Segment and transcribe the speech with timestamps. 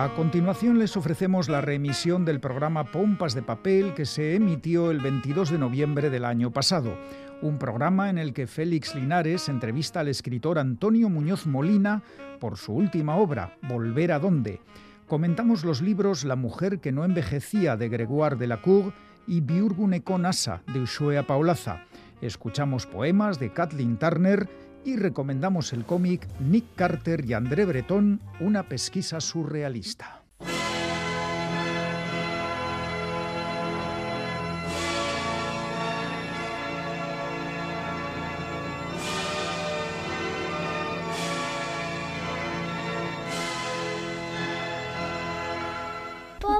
[0.00, 4.98] A continuación les ofrecemos la reemisión del programa Pompas de Papel que se emitió el
[4.98, 6.96] 22 de noviembre del año pasado,
[7.42, 12.02] un programa en el que Félix Linares entrevista al escritor Antonio Muñoz Molina
[12.38, 14.62] por su última obra, Volver a dónde.
[15.06, 18.94] Comentamos los libros La mujer que no envejecía de Gregoire de la Cour
[19.26, 21.84] y Biurgune Asa de Ushuaia Paulaza.
[22.22, 24.48] Escuchamos poemas de Kathleen Turner
[24.84, 30.22] y recomendamos el cómic Nick Carter y André Breton, una pesquisa surrealista.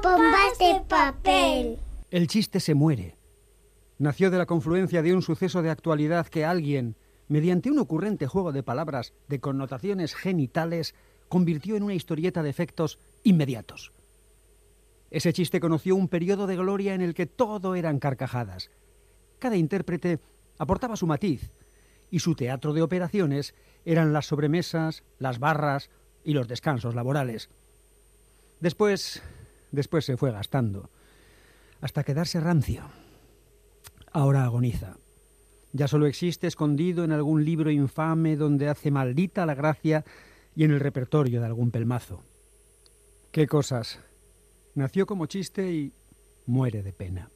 [0.03, 1.79] Bombas de papel.
[2.11, 3.17] El chiste se muere.
[3.99, 6.97] Nació de la confluencia de un suceso de actualidad que alguien,
[7.31, 10.97] mediante un ocurrente juego de palabras de connotaciones genitales,
[11.29, 13.93] convirtió en una historieta de efectos inmediatos.
[15.13, 18.73] Ese chiste conoció un periodo de gloria en el que todo eran carcajadas.
[19.39, 20.19] Cada intérprete
[20.59, 21.53] aportaba su matiz,
[22.11, 25.89] y su teatro de operaciones eran las sobremesas, las barras
[26.25, 27.49] y los descansos laborales.
[28.59, 29.23] Después,
[29.71, 30.91] después se fue gastando,
[31.81, 32.83] hasta quedarse rancio.
[34.11, 34.97] Ahora agoniza
[35.73, 40.05] ya solo existe escondido en algún libro infame donde hace maldita la gracia
[40.55, 42.25] y en el repertorio de algún pelmazo.
[43.31, 44.01] ¿Qué cosas?
[44.75, 45.93] Nació como chiste y
[46.47, 47.31] muere de pena.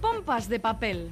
[0.00, 1.10] Pompas de papel.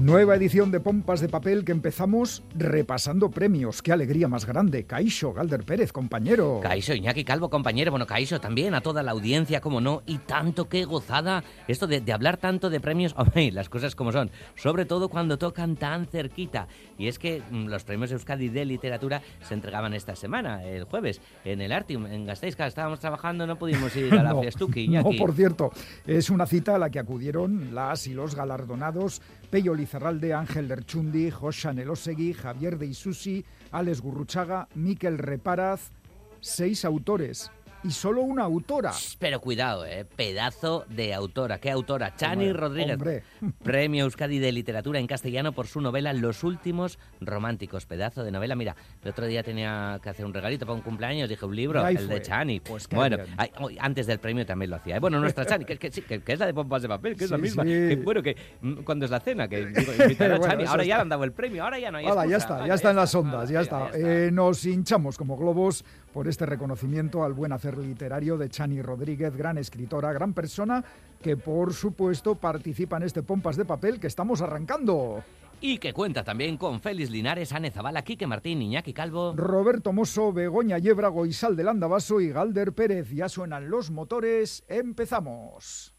[0.00, 3.82] Nueva edición de Pompas de Papel que empezamos repasando premios.
[3.82, 4.84] ¡Qué alegría más grande!
[4.84, 6.60] Caixo, Galder Pérez, compañero.
[6.62, 7.90] Caixo, Iñaki Calvo, compañero.
[7.90, 10.02] Bueno, Caixo también, a toda la audiencia, como no.
[10.06, 13.14] Y tanto que gozada esto de, hablar tanto de premios.
[13.18, 14.30] Hombre, las cosas como son.
[14.54, 16.66] Sobre todo cuando tocan tan cerquita.
[16.96, 21.20] Y es que mm, los premios Euskadi de literatura se entregaban esta semana, el jueves,
[21.44, 22.58] en el Artium, en Gasteiz.
[22.58, 25.10] Estábamos trabajando, no pudimos ir a la no, Iñaki.
[25.10, 25.72] No, por cierto,
[26.06, 31.28] es una cita a la que acudieron las y los galardonados Peyo Lizarralde, Ángel Lerchundi,
[31.30, 35.90] Joshan Elosegui, Javier de Isusi, Alex Gurruchaga, Miquel Reparaz,
[36.40, 37.50] seis autores
[37.82, 38.92] y solo una autora.
[39.18, 41.58] Pero cuidado, eh, pedazo de autora.
[41.58, 42.14] ¿Qué autora?
[42.16, 43.22] Chani Rodríguez.
[43.62, 47.86] Premio Euskadi de Literatura en castellano por su novela Los últimos románticos.
[47.86, 48.54] Pedazo de novela.
[48.54, 51.28] Mira, el otro día tenía que hacer un regalito para un cumpleaños.
[51.28, 52.60] Dije un libro, el de Chani.
[52.60, 53.18] Pues bueno,
[53.78, 54.96] antes del premio también lo hacía.
[54.96, 55.00] ¿eh?
[55.00, 57.64] Bueno, nuestra Chani, que, es la de pompas de papel, que es la misma.
[58.04, 60.64] bueno, que mm, cuando es la cena, que digo, a Chani.
[60.64, 62.74] ahora ya le han dado el premio, ahora ya no hay Ahora ya está, ya
[62.74, 63.90] está en las ondas, ya, está.
[63.94, 69.36] Eh, nos hinchamos como globos por este reconocimiento al buen hacer literario de Chani Rodríguez,
[69.36, 70.84] gran escritora, gran persona,
[71.22, 75.22] que por supuesto participa en este Pompas de Papel que estamos arrancando.
[75.62, 80.32] Y que cuenta también con Félix Linares, Ane Zabala, Quique Martín, Iñaki Calvo, Roberto Mosso,
[80.32, 83.10] Begoña Yébrago, Isal del Andabaso y Galder Pérez.
[83.10, 85.94] Ya suenan los motores, empezamos.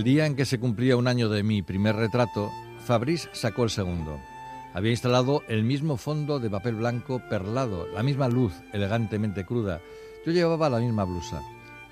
[0.00, 2.50] El día en que se cumplía un año de mi primer retrato,
[2.86, 4.18] Fabrice sacó el segundo.
[4.72, 9.82] Había instalado el mismo fondo de papel blanco perlado, la misma luz elegantemente cruda.
[10.24, 11.42] Yo llevaba la misma blusa.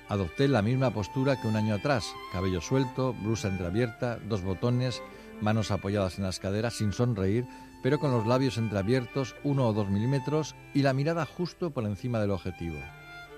[0.07, 5.03] Adopté la misma postura que un año atrás, cabello suelto, blusa entreabierta, dos botones,
[5.39, 7.45] manos apoyadas en las caderas sin sonreír,
[7.83, 12.19] pero con los labios entreabiertos uno o dos milímetros y la mirada justo por encima
[12.19, 12.79] del objetivo.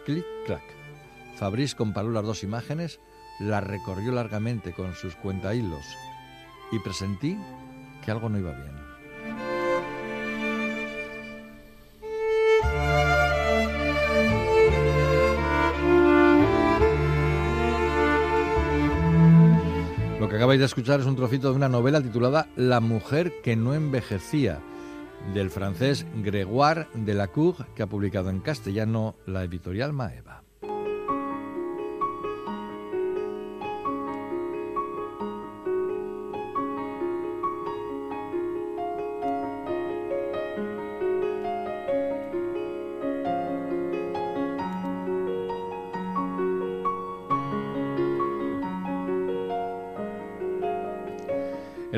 [0.06, 0.64] Clic, clac.
[1.36, 3.02] Fabrice comparó las dos imágenes,
[3.42, 5.86] la recorrió largamente con sus cuentahilos
[6.72, 7.38] y presentí
[8.04, 8.82] que algo no iba bien.
[20.20, 23.56] Lo que acabáis de escuchar es un trocito de una novela titulada La mujer que
[23.56, 24.60] no envejecía,
[25.34, 30.44] del francés Grégoire de la Cour, que ha publicado en castellano la editorial Maeva.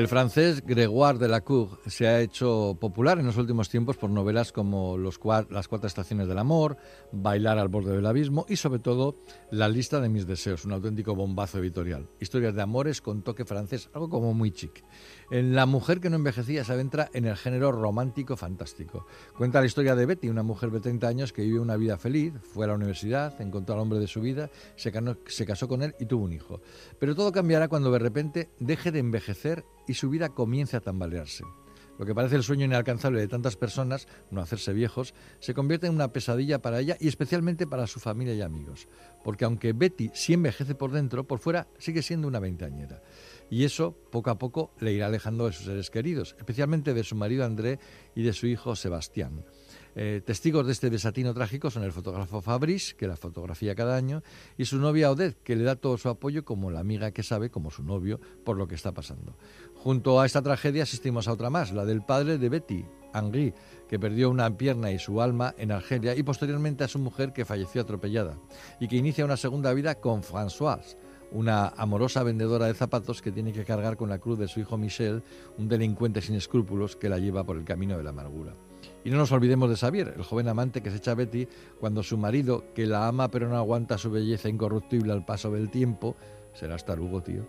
[0.04, 4.10] El francés Grégoire de la Cour se ha hecho popular en los últimos tiempos por
[4.10, 6.76] novelas como Las cuatro estaciones del amor,
[7.10, 9.16] Bailar al borde del abismo y sobre todo
[9.50, 12.06] La lista de mis deseos, un auténtico bombazo editorial.
[12.20, 14.84] Historias de amores con toque francés, algo como muy chic.
[15.30, 19.06] En La mujer que no envejecía se adentra en el género romántico fantástico.
[19.38, 22.34] Cuenta la historia de Betty, una mujer de 30 años que vive una vida feliz,
[22.42, 24.92] fue a la universidad, encontró al hombre de su vida, se,
[25.28, 26.60] se casó con él y tuvo un hijo.
[26.98, 31.44] Pero todo cambiará cuando de repente deje de envejecer y su vida comience a tambalearse.
[31.98, 35.94] Lo que parece el sueño inalcanzable de tantas personas, no hacerse viejos, se convierte en
[35.94, 38.88] una pesadilla para ella y especialmente para su familia y amigos.
[39.22, 43.00] Porque aunque Betty sí envejece por dentro, por fuera sigue siendo una veinteañera.
[43.48, 47.14] Y eso poco a poco le irá alejando de sus seres queridos, especialmente de su
[47.14, 47.78] marido André
[48.16, 49.44] y de su hijo Sebastián.
[49.96, 54.22] Eh, testigos de este desatino trágico son el fotógrafo Fabrice, que la fotografía cada año,
[54.58, 57.50] y su novia Odette, que le da todo su apoyo como la amiga que sabe,
[57.50, 59.36] como su novio, por lo que está pasando.
[59.74, 63.54] Junto a esta tragedia asistimos a otra más, la del padre de Betty, Henri,
[63.88, 67.44] que perdió una pierna y su alma en Argelia, y posteriormente a su mujer que
[67.44, 68.38] falleció atropellada,
[68.80, 70.96] y que inicia una segunda vida con Françoise,
[71.30, 74.76] una amorosa vendedora de zapatos que tiene que cargar con la cruz de su hijo
[74.76, 75.22] Michel,
[75.58, 78.54] un delincuente sin escrúpulos que la lleva por el camino de la amargura.
[79.04, 81.46] Y no nos olvidemos de Xavier, el joven amante que se echa a Betty
[81.78, 85.70] cuando su marido, que la ama pero no aguanta su belleza incorruptible al paso del
[85.70, 86.16] tiempo,
[86.54, 87.46] será hasta Lugo, tío,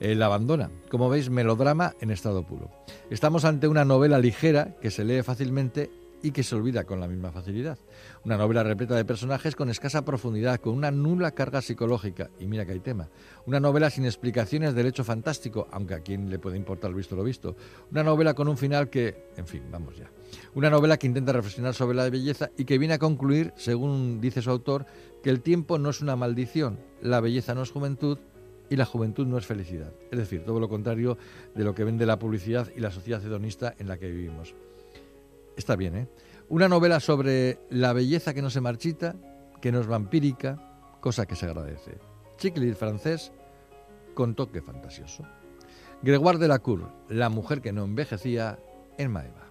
[0.00, 0.70] eh, la abandona.
[0.90, 2.70] Como veis, melodrama en estado puro.
[3.10, 5.90] Estamos ante una novela ligera que se lee fácilmente
[6.22, 7.78] y que se olvida con la misma facilidad.
[8.24, 12.66] Una novela repleta de personajes con escasa profundidad, con una nula carga psicológica, y mira
[12.66, 13.08] que hay tema.
[13.46, 17.24] Una novela sin explicaciones del hecho fantástico, aunque a quien le puede importar visto lo
[17.24, 17.56] visto.
[17.90, 20.10] Una novela con un final que, en fin, vamos ya.
[20.54, 24.42] Una novela que intenta reflexionar sobre la belleza y que viene a concluir, según dice
[24.42, 24.86] su autor,
[25.22, 28.18] que el tiempo no es una maldición, la belleza no es juventud
[28.70, 29.92] y la juventud no es felicidad.
[30.10, 31.16] Es decir, todo lo contrario
[31.54, 34.54] de lo que vende la publicidad y la sociedad hedonista en la que vivimos.
[35.58, 36.08] Está bien, ¿eh?
[36.48, 39.16] Una novela sobre la belleza que no se marchita,
[39.60, 40.56] que no es vampírica,
[41.00, 41.98] cosa que se agradece.
[42.36, 43.32] Chicle francés
[44.14, 45.24] con toque fantasioso.
[46.00, 48.56] Gregoire de la Cour, la mujer que no envejecía
[48.98, 49.47] en Maeva.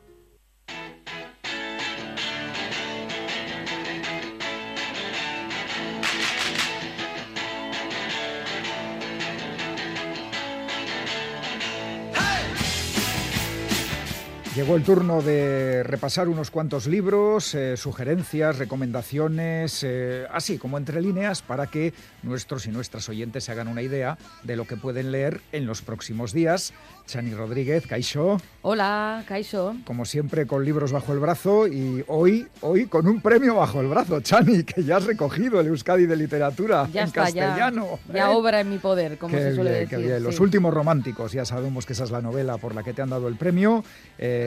[14.58, 21.00] Llegó el turno de repasar unos cuantos libros, eh, sugerencias, recomendaciones, eh, así como entre
[21.00, 21.94] líneas, para que
[22.24, 25.84] nuestros y nuestras oyentes se hagan una idea de lo que pueden leer en los
[25.84, 26.74] próximos días.
[27.06, 28.42] Chani Rodríguez, Caixo.
[28.64, 29.76] Hola, Caixo.
[29.86, 33.88] Como siempre, con libros bajo el brazo y hoy, hoy con un premio bajo el
[33.88, 38.00] brazo, Chani, que ya has recogido el Euskadi de Literatura en castellano.
[38.12, 38.34] Ya, ¿eh?
[38.34, 40.00] obra en mi poder, como se suele decir.
[40.20, 43.12] Los últimos románticos, ya sabemos que esa es la novela por la que te han
[43.12, 43.84] dado el premio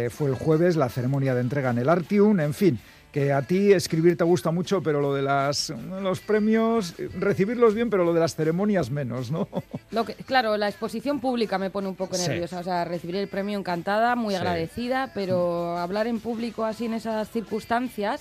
[0.08, 2.80] fue el jueves la ceremonia de entrega en el Artium, en fin
[3.12, 7.90] que a ti escribir te gusta mucho, pero lo de las, los premios, recibirlos bien,
[7.90, 9.48] pero lo de las ceremonias menos, ¿no?
[9.90, 13.26] Lo que, claro, la exposición pública me pone un poco nerviosa, o sea, recibir el
[13.26, 18.20] premio encantada, muy agradecida, pero hablar en público así en esas circunstancias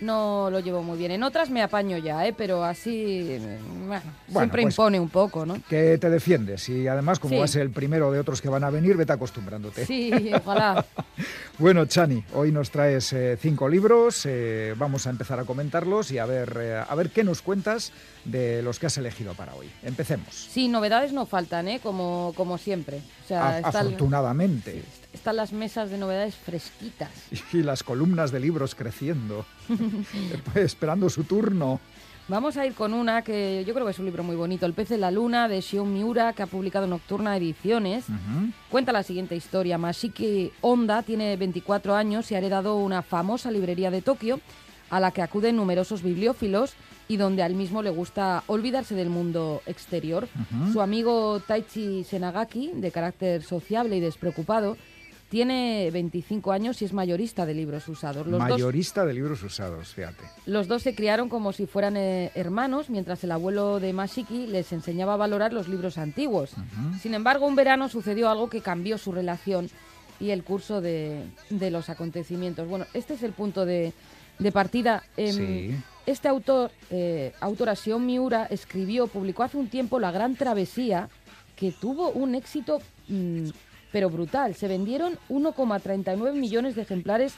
[0.00, 1.12] no lo llevo muy bien.
[1.12, 2.34] En otras me apaño ya, ¿eh?
[2.36, 3.38] pero así,
[3.86, 5.56] bueno, siempre pues impone un poco, ¿no?
[5.68, 8.64] Que te defiendes y además, como vas a ser el primero de otros que van
[8.64, 9.86] a venir, vete acostumbrándote.
[9.86, 10.84] Sí, ojalá.
[11.58, 16.18] bueno, Chani, hoy nos traes eh, cinco libros, eh, vamos a empezar a comentarlos y
[16.18, 17.92] a ver, eh, a ver qué nos cuentas
[18.24, 19.70] de los que has elegido para hoy.
[19.82, 20.34] Empecemos.
[20.34, 21.80] Sí, novedades no faltan, ¿eh?
[21.82, 23.00] como, como siempre.
[23.24, 24.82] O sea, afortunadamente.
[25.22, 27.10] Están las mesas de novedades fresquitas.
[27.52, 29.46] Y las columnas de libros creciendo,
[30.56, 31.78] esperando su turno.
[32.26, 34.74] Vamos a ir con una que yo creo que es un libro muy bonito, El
[34.74, 38.06] pez de la luna, de Shion Miura, que ha publicado Nocturna Ediciones.
[38.68, 39.78] Cuenta la siguiente historia.
[39.78, 44.40] Mashiki Honda tiene 24 años y ha heredado una famosa librería de Tokio
[44.90, 46.74] a la que acuden numerosos bibliófilos
[47.06, 50.28] y donde al mismo le gusta olvidarse del mundo exterior.
[50.72, 54.76] Su amigo Taichi Senagaki, de carácter sociable y despreocupado,
[55.32, 58.26] tiene 25 años y es mayorista de libros usados.
[58.26, 60.24] mayorista de libros usados, fíjate.
[60.44, 64.74] Los dos se criaron como si fueran eh, hermanos, mientras el abuelo de Mashiki les
[64.74, 66.50] enseñaba a valorar los libros antiguos.
[67.00, 69.70] Sin embargo, un verano sucedió algo que cambió su relación
[70.20, 72.68] y el curso de, los acontecimientos.
[72.68, 73.94] Bueno, este es el punto de,
[74.52, 75.02] partida.
[75.16, 81.08] Em, este autor, eh, autora Miura, escribió, publicó hace un tiempo La Gran Travesía,
[81.56, 82.82] que tuvo un éxito...
[83.08, 83.48] Mm,
[83.92, 84.54] pero brutal.
[84.54, 87.34] Se vendieron 1,39 millones de ejemplares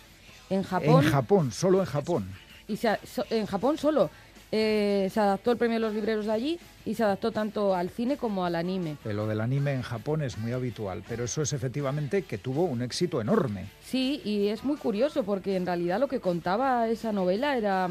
[0.50, 1.04] en Japón.
[1.04, 2.28] En Japón, solo en Japón.
[2.68, 2.78] Y
[3.30, 4.10] en Japón solo.
[4.56, 7.90] eh, se adaptó el premio de los libreros de allí y se adaptó tanto al
[7.90, 8.96] cine como al anime.
[9.04, 12.62] Eh, Lo del anime en Japón es muy habitual, pero eso es efectivamente que tuvo
[12.64, 13.64] un éxito enorme.
[13.84, 17.88] Sí, y es muy curioso porque en realidad lo que contaba esa novela era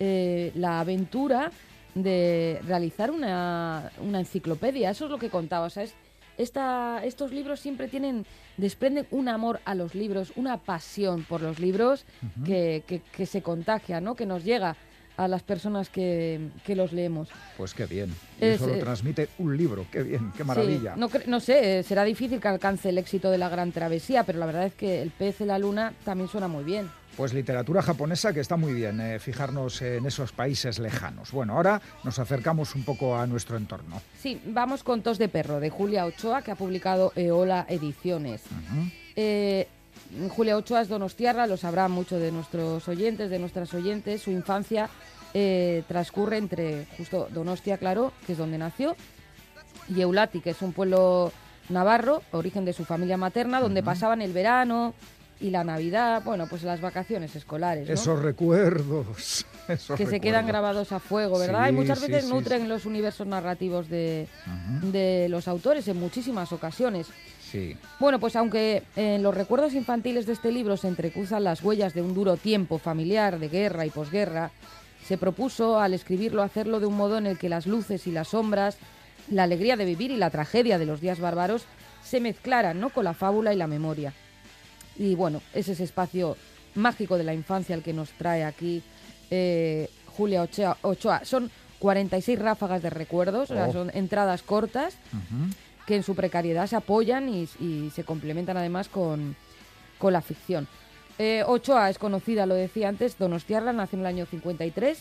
[0.00, 1.52] eh, la aventura
[1.94, 4.90] de realizar una, una enciclopedia.
[4.90, 5.66] Eso es lo que contaba.
[5.66, 5.94] O sea, es-
[6.42, 8.24] esta, estos libros siempre tienen,
[8.56, 12.04] desprenden un amor a los libros, una pasión por los libros
[12.44, 14.14] que, que- que se contagia, ¿no?
[14.14, 14.76] Que nos llega
[15.24, 17.28] a las personas que, que los leemos.
[17.58, 18.08] Pues qué bien.
[18.40, 20.96] Y Es, eso lo eh, transmite un libro, qué bien, qué Sí, maravilla.
[20.96, 24.46] no, sé, eh, será difícil que alcance el éxito de la gran travesía, pero la
[24.46, 26.90] verdad es que El pez en la luna también suena muy bien.
[27.18, 31.32] Pues literatura japonesa que está muy bien, eh, fijarnos en esos países lejanos.
[31.32, 34.00] Bueno, ahora nos acercamos un poco a nuestro entorno.
[34.18, 38.42] Sí, vamos con Tos de Perro, de Julia Ochoa, que ha publicado Eola Ediciones.
[39.16, 39.68] Eh,
[40.30, 44.22] Julia Ochoa es donostiarra, lo sabrán muchos de nuestros oyentes, de nuestras oyentes.
[44.22, 44.88] Su infancia
[45.34, 48.96] eh, transcurre entre justo Donostia, claro, que es donde nació,
[49.88, 51.32] y Eulati, que es un pueblo
[51.68, 54.94] navarro, origen de su familia materna, donde pasaban el verano
[55.40, 57.88] y la Navidad, bueno, pues las vacaciones escolares.
[57.88, 57.94] ¿no?
[57.94, 59.46] Esos recuerdos.
[59.68, 61.64] esos que se quedan grabados a fuego, ¿verdad?
[61.64, 62.68] Sí, y muchas veces sí, nutren sí.
[62.68, 64.28] los universos narrativos de,
[64.82, 67.06] de los autores en muchísimas ocasiones.
[67.50, 67.76] Sí.
[67.98, 72.02] Bueno, pues aunque en los recuerdos infantiles de este libro se entrecruzan las huellas de
[72.02, 74.50] un duro tiempo familiar de guerra y posguerra,
[75.06, 78.28] se propuso al escribirlo hacerlo de un modo en el que las luces y las
[78.28, 78.76] sombras,
[79.30, 81.64] la alegría de vivir y la tragedia de los días bárbaros
[82.04, 82.90] se mezclaran ¿no?
[82.90, 84.12] con la fábula y la memoria.
[84.96, 86.36] Y bueno, es ese espacio
[86.76, 88.82] mágico de la infancia el que nos trae aquí
[89.30, 91.24] eh, Julia Ochoa, Ochoa.
[91.24, 93.72] Son 46 ráfagas de recuerdos, o sea, Oh.
[93.72, 94.94] son entradas cortas.
[95.90, 99.34] Que en su precariedad se apoyan y, se complementan además con,
[99.98, 100.68] con la ficción.
[101.18, 104.98] Eh, Ochoa es conocida, lo decía antes, Donostiarra, nació en el año 53,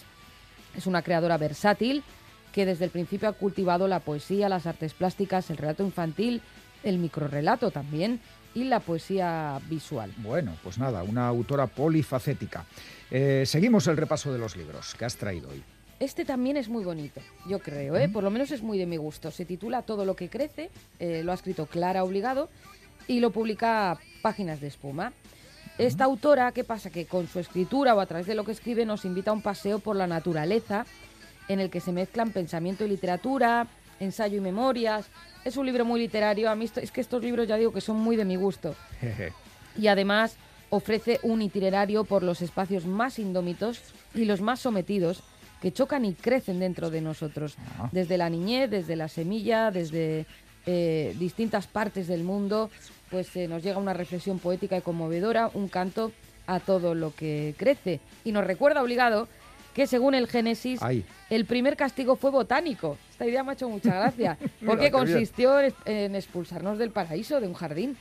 [0.75, 2.03] es una creadora versátil
[2.51, 6.41] que desde el principio ha cultivado la poesía, las artes plásticas, el relato infantil,
[6.81, 8.19] el microrrelato también
[8.55, 10.11] y la poesía visual.
[10.17, 12.65] Bueno, pues nada, una autora polifacética.
[13.11, 15.63] Eh, seguimos el repaso de los libros que has traído hoy.
[15.99, 18.07] Este también es muy bonito, yo creo, ¿eh?
[18.07, 19.31] por lo menos es muy de mi gusto.
[19.31, 22.49] Se titula Todo lo que crece, eh, lo ha escrito Clara Obligado
[23.07, 25.11] y lo publica Páginas de Espuma.
[25.77, 26.89] Esta autora, ¿qué pasa?
[26.89, 29.41] Que con su escritura o a través de lo que escribe nos invita a un
[29.41, 30.85] paseo por la naturaleza
[31.49, 33.67] en el que se mezclan pensamiento y literatura,
[33.99, 35.07] ensayo y memorias.
[35.43, 37.97] Es un libro muy literario, a mí es que estos libros ya digo que son
[37.97, 38.75] muy de mi gusto
[39.77, 40.35] y además
[40.69, 43.81] ofrece un itinerario por los espacios más indómitos
[44.13, 45.23] y los más sometidos
[45.61, 47.89] que chocan y crecen dentro de nosotros, Ah.
[47.91, 50.25] desde la niñez, desde la semilla, desde
[50.65, 52.69] eh, distintas partes del mundo,
[53.09, 56.11] pues eh, nos llega una reflexión poética y conmovedora, un canto
[56.47, 57.99] a todo lo que crece.
[58.23, 59.27] Y nos recuerda obligado
[59.73, 61.05] que según el Génesis, Ay.
[61.29, 62.97] el primer castigo fue botánico.
[63.11, 67.53] Esta idea me ha hecho mucha gracia, porque consistió en expulsarnos del paraíso, de un
[67.53, 67.97] jardín.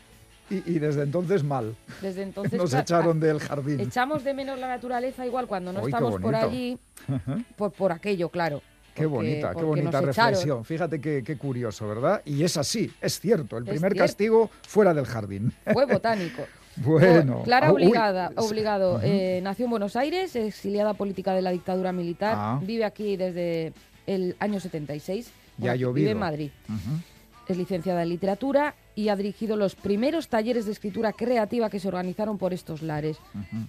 [0.50, 1.74] Y, y desde entonces mal.
[2.00, 3.80] Desde entonces Nos claro, echaron del jardín.
[3.80, 6.78] Echamos de menos la naturaleza igual cuando no estamos por allí,
[7.56, 8.62] por, por aquello, claro.
[8.94, 10.06] Qué Porque- bonita, qué bonita echaron.
[10.06, 10.64] reflexión.
[10.64, 12.20] Fíjate qué, qué curioso, ¿verdad?
[12.24, 13.56] Y es así, es cierto.
[13.58, 14.04] El Es primer cierto.
[14.08, 15.52] castigo fuera del jardín.
[15.72, 16.42] Fue botánico.
[16.76, 17.42] Bueno.
[17.44, 19.00] Clara ah, uy, Obligada, obligado.
[19.02, 22.34] Eh, nació en Buenos Aires, exiliada política de la dictadura militar.
[22.36, 22.60] Ah.
[22.62, 23.72] Vive aquí desde
[24.06, 25.26] el año 76.
[25.26, 25.92] Ya ha Bueno, llovido.
[25.94, 26.50] Vive en Madrid.
[26.68, 27.00] Ujú.
[27.48, 31.88] Es licenciada en literatura y ha dirigido los primeros talleres de escritura creativa que se
[31.88, 33.16] organizaron por estos lares.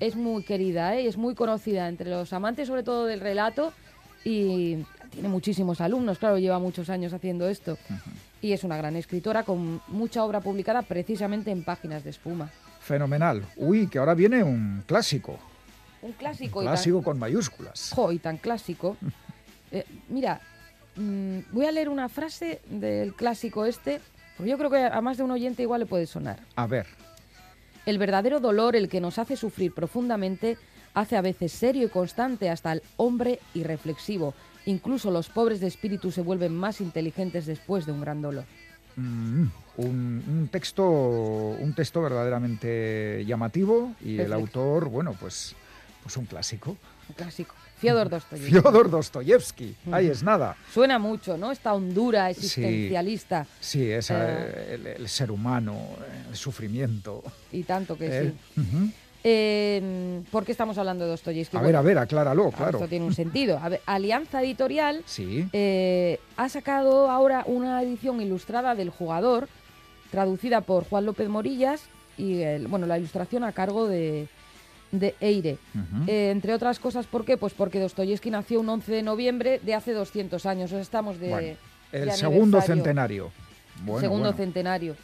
[0.02, 1.04] Es muy querida ¿eh?
[1.04, 3.72] y es muy conocida entre los amantes, sobre todo del relato,
[4.26, 4.78] y
[5.12, 7.78] tiene muchísimos alumnos, claro, lleva muchos años haciendo esto.
[8.42, 12.50] Y es una gran escritora con mucha obra publicada precisamente en páginas de espuma.
[12.82, 13.46] Fenomenal.
[13.56, 15.38] Uy, que ahora viene un clásico.
[16.02, 17.92] Un clásico, Clásico con mayúsculas.
[17.96, 18.98] jo, y tan clásico.
[19.72, 20.42] Eh, mira,
[20.96, 24.02] mm, voy a leer una frase del clásico este,
[24.38, 26.40] porque yo creo que a más de un oyente igual le puede sonar.
[26.56, 26.88] A ver.
[27.86, 30.58] El verdadero dolor, el que nos hace sufrir profundamente,
[30.94, 34.34] hace a veces serio y constante hasta el hombre irreflexivo.
[34.66, 38.46] Incluso los pobres de espíritu se vuelven más inteligentes después de un gran dolor.
[38.96, 45.56] Mm, un, un texto un texto verdaderamente llamativo y el autor, bueno, pues,
[46.04, 46.78] pues un clásico.
[47.08, 47.56] Un clásico.
[47.80, 48.52] Fyodor Dostoyevsky.
[48.52, 49.76] Fyodor Dostoyevsky.
[49.92, 50.56] Ahí es nada.
[50.74, 51.52] Suena mucho, ¿no?
[51.52, 53.46] Esta hondura existencialista.
[53.60, 54.16] Sí, es Eh.
[54.18, 55.76] eh, el, el ser humano,
[56.30, 57.24] el sufrimiento.
[57.52, 58.94] Y tanto que Eh, sí.
[59.24, 61.58] Eh, ¿Por qué estamos hablando de Dostoyevsky?
[61.58, 62.88] A Bueno, ver, a ver, acláralo, esto claro.
[62.88, 63.60] tiene un sentido.
[63.62, 65.48] A ver, Alianza Editorial Sí.
[65.52, 69.50] eh, ha sacado ahora una edición ilustrada del jugador,
[70.12, 71.82] traducida por Juan López Morillas,
[72.18, 74.28] y el- bueno, la ilustración a cargo de,
[74.92, 75.58] de Eire.
[76.08, 77.38] Eh, entre otras cosas, ¿por qué?
[77.38, 80.72] Pues porque Dostoyevsky nació un 11 de noviembre de hace 200 años.
[80.72, 81.58] estamos de.
[81.92, 83.32] el segundo centenario.
[84.00, 84.96] segundo centenario.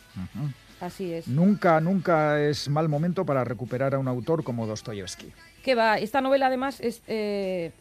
[0.81, 1.27] Así es.
[1.27, 5.31] Nunca, nunca es mal momento para recuperar a un autor como Dostoyevsky.
[5.63, 5.97] ¿Qué va?
[5.97, 7.71] Esta novela, además, es, eh,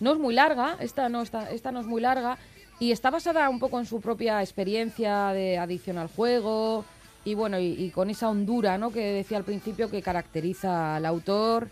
[0.00, 0.76] no es muy larga.
[0.80, 2.38] Esta no, esta, esta no es muy larga.
[2.80, 6.84] Y está basada un poco en su propia experiencia de adicción al juego,
[7.28, 8.90] y bueno, y, con esa hondura ¿no?
[8.90, 11.68] que decía al principio que caracteriza al autor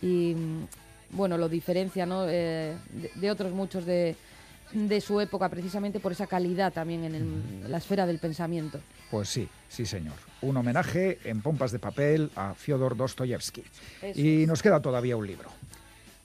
[0.00, 0.66] y mm,
[1.10, 2.26] bueno, lo diferencia ¿no?
[2.28, 2.76] Eh,
[3.16, 4.14] de, otros muchos de,
[4.72, 8.78] de, su época precisamente por esa calidad también en, la esfera del pensamiento.
[9.10, 10.14] Pues sí, sí señor.
[10.40, 13.64] Un homenaje en pompas de papel a Fyodor Dostoyevsky.
[14.14, 15.50] y nos queda todavía un libro.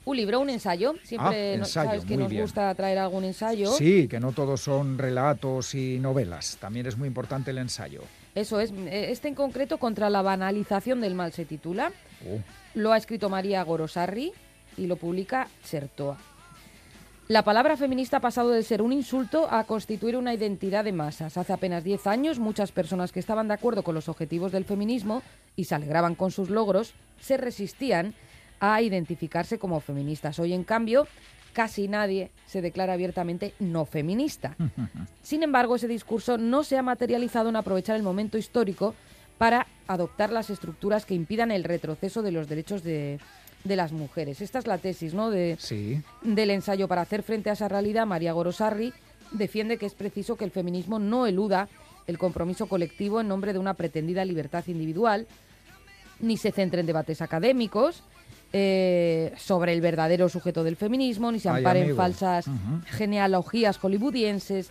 [0.04, 0.94] Un libro, un ensayo.
[1.02, 3.72] Siempre ah, sabes que nos gusta traer algún ensayo.
[3.72, 6.56] Sí, que no todos son relatos y novelas.
[6.58, 8.02] También es muy importante el ensayo.
[8.38, 8.72] Eso es.
[8.90, 11.90] Este en concreto, Contra la banalización del mal, se titula.
[12.24, 12.38] Oh.
[12.74, 14.32] Lo ha escrito María Gorosarri
[14.76, 16.16] y lo publica Chertoa.
[17.26, 21.36] La palabra feminista ha pasado de ser un insulto a constituir una identidad de masas.
[21.36, 25.22] Hace apenas 10 años, muchas personas que estaban de acuerdo con los objetivos del feminismo
[25.56, 28.14] y se alegraban con sus logros, se resistían
[28.60, 30.38] a identificarse como feministas.
[30.38, 31.06] Hoy, en cambio,
[31.58, 34.54] casi nadie se declara abiertamente no feminista.
[35.24, 38.94] Sin embargo, ese discurso no se ha materializado en aprovechar el momento histórico
[39.38, 43.18] para adoptar las estructuras que impidan el retroceso de los derechos de,
[43.64, 44.40] las mujeres.
[44.40, 45.30] Esta es la tesis ¿no?
[45.30, 46.00] de, sí.
[46.22, 46.86] del ensayo.
[46.86, 48.92] Para hacer frente a esa realidad, María Gorosarri
[49.32, 51.68] defiende que es preciso que el feminismo no eluda
[52.06, 55.26] el compromiso colectivo en nombre de una pretendida libertad individual,
[56.20, 58.04] ni se centre en debates académicos,
[58.52, 62.46] eh, sobre el verdadero sujeto del feminismo, ni se amparen falsas
[62.86, 64.70] genealogías hollywoodienses,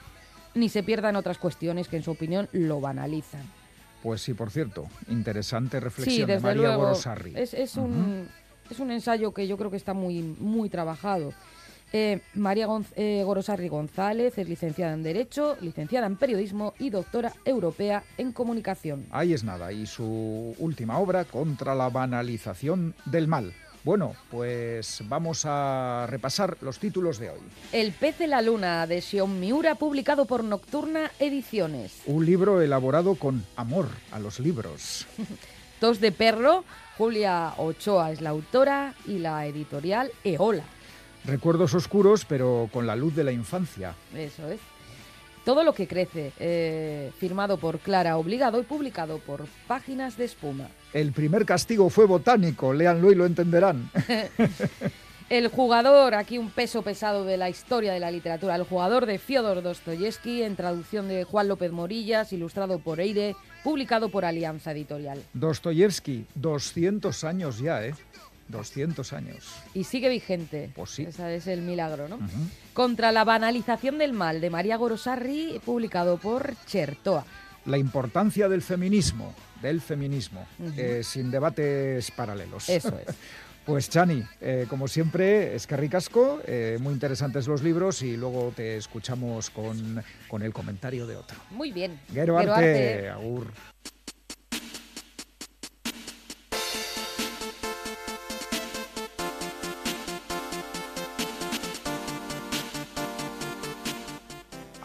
[0.55, 3.41] ni se pierdan otras cuestiones que en su opinión lo banalizan.
[4.01, 7.33] Pues sí, por cierto, interesante reflexión de María Gorosarri.
[7.35, 8.27] Es, un,
[8.69, 11.33] es un ensayo que yo creo que está muy, muy trabajado.
[11.93, 18.03] Eh, María eh, Gorosarri González es licenciada en Derecho, licenciada en Periodismo y doctora europea
[18.17, 19.05] en Comunicación.
[19.11, 23.53] Ahí es nada, y su última obra, Contra la banalización del mal.
[23.87, 27.39] Bueno, pues vamos a repasar los títulos de hoy.
[27.71, 32.01] El pez de la luna de Sion Miura, publicado por Nocturna Ediciones.
[32.05, 35.07] Un libro elaborado con amor a los libros.
[35.79, 36.65] Tos de perro,
[36.97, 40.65] Julia Ochoa es la autora y la editorial Eola.
[41.23, 43.95] Recuerdos oscuros, pero con la luz de la infancia.
[44.13, 44.59] Eso es.
[45.47, 50.67] Todo lo que crece, eh, firmado por Clara Obligado y publicado por Páginas de Espuma.
[50.91, 53.89] El primer castigo fue botánico, léanlo y lo entenderán.
[55.29, 59.19] el jugador, aquí un peso pesado de la historia de la literatura, el jugador de
[59.19, 65.23] Fyodor Dostoyevsky, en traducción de Juan López Morillas, ilustrado por Eire, publicado por Alianza Editorial.
[65.31, 67.95] Dostoyevsky, 200 años ya, ¿eh?
[68.49, 69.45] 200 años.
[69.73, 70.71] Y sigue vigente.
[70.75, 71.03] Pues sí.
[71.03, 72.19] Ese es el milagro, ¿no?
[72.73, 77.25] Contra la banalización del mal, de María Gorosarri, publicado por Chertoa.
[77.65, 82.69] La importancia del feminismo, del feminismo, eh, sin debates paralelos.
[82.69, 83.15] Eso es.
[83.67, 88.53] Pues Chani, eh, como siempre, es que ricasco, eh, muy interesantes los libros y luego
[88.55, 91.37] te escuchamos con, con el comentario de otro.
[91.51, 91.99] Muy bien.
[92.13, 93.51] Gero arte, agur.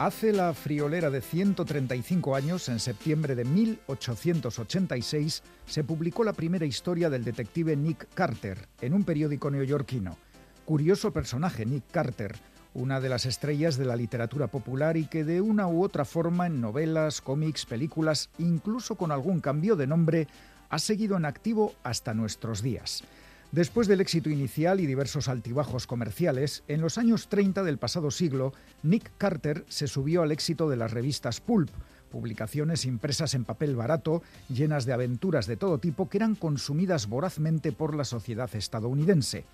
[0.03, 7.09] Hace la friolera de 135 años, en septiembre de 1886, se publicó la primera historia
[7.09, 10.19] del detective Nick Carter en un periódico neoyorquino.
[10.65, 12.35] Curioso personaje, Nick Carter,
[12.75, 16.49] una de las estrellas de la literatura popular y que de una u otra forma
[16.49, 20.27] en novelas, cómics, películas, incluso con algún cambio de nombre,
[20.69, 23.05] ha seguido en activo hasta nuestros días.
[23.53, 28.55] Después del éxito inicial y diversos altibajos comerciales, en los años 30 del pasado siglo,
[28.83, 31.69] Nick Carter se subió al éxito de las revistas Pulp,
[32.11, 37.73] publicaciones impresas en papel barato, llenas de aventuras de todo tipo que eran consumidas vorazmente
[37.73, 39.45] por la sociedad estadounidense.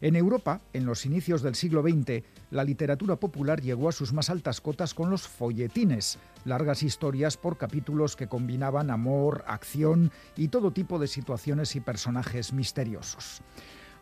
[0.00, 4.30] En Europa, en los inicios del siglo XX, la literatura popular llegó a sus más
[4.30, 10.72] altas cotas con los folletines, largas historias por capítulos que combinaban amor, acción y todo
[10.72, 13.42] tipo de situaciones y personajes misteriosos.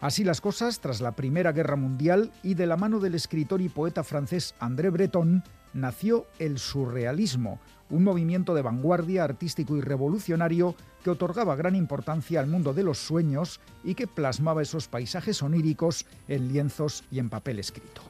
[0.01, 3.69] Así las cosas, tras la Primera Guerra Mundial y de la mano del escritor y
[3.69, 7.61] poeta francés André Breton, nació el surrealismo,
[7.93, 10.75] un movimiento de vanguardia artístico y revolucionario
[11.05, 16.07] que otorgaba gran importancia al mundo de los sueños y que plasmaba esos paisajes oníricos
[16.27, 18.01] en lienzos y en papel escrito.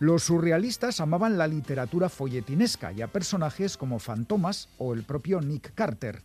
[0.00, 5.72] Los surrealistas amaban la literatura folletinesca y a personajes como Fantomas o el propio Nick
[5.74, 6.20] Carter.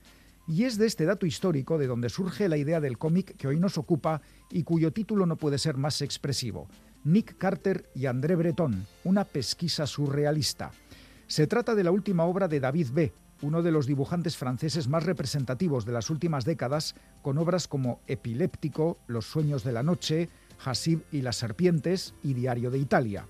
[0.48, 3.60] Y es de este dato histórico de donde surge la idea del cómic que hoy
[3.60, 6.68] nos ocupa y cuyo título no puede ser más expresivo.
[7.04, 10.72] Nick Carter y André Breton, una pesquisa surrealista.
[11.28, 15.04] Se trata de la última obra de David B., uno de los dibujantes franceses más
[15.04, 20.30] representativos de las últimas décadas, con obras como Epiléptico, Los sueños de la noche,
[20.64, 23.28] Hasib y las serpientes y Diario de Italia.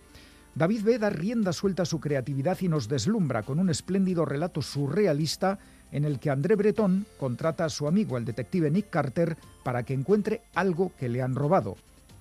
[0.53, 0.99] David B.
[0.99, 5.57] da rienda suelta a su creatividad y nos deslumbra con un espléndido relato surrealista
[5.91, 9.93] en el que André Breton contrata a su amigo el detective Nick Carter para que
[9.93, 11.75] encuentre algo que le han robado.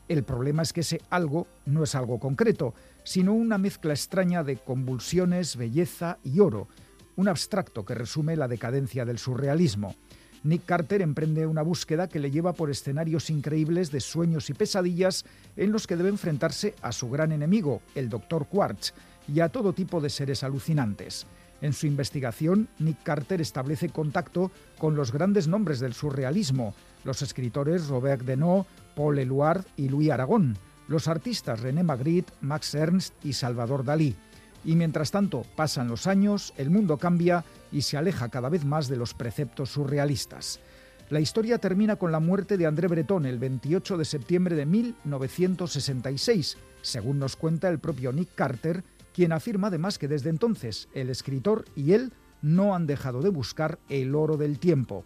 [0.09, 2.75] El problema es que ese algo no es algo concreto,
[3.07, 6.67] sino una mezcla extraña de convulsiones, belleza y oro,
[7.15, 9.95] un abstracto que resume la decadencia del surrealismo.
[10.43, 15.25] Nick Carter emprende una búsqueda que le lleva por escenarios increíbles de sueños y pesadillas
[15.57, 18.49] en los que debe enfrentarse a su gran enemigo, el Dr.
[18.49, 18.93] Quartz,
[19.33, 21.27] y a todo tipo de seres alucinantes.
[21.63, 27.87] En su investigación, Nick Carter establece contacto con los grandes nombres del surrealismo, los escritores
[27.87, 28.67] Robert Denot,
[28.97, 34.15] Paul Eluard y Louis Aragon, los artistas René Magritte, Max Ernst y Salvador Dalí.
[34.65, 38.89] Y mientras tanto pasan los años, el mundo cambia y se aleja cada vez más
[38.89, 40.61] de los preceptos surrealistas.
[41.09, 46.57] La historia termina con la muerte de André Breton el 28 de septiembre de 1966,
[46.83, 48.83] según nos cuenta el propio Nick Carter,
[49.15, 53.79] quien afirma además que desde entonces el escritor y él no han dejado de buscar
[53.89, 55.05] el oro del tiempo.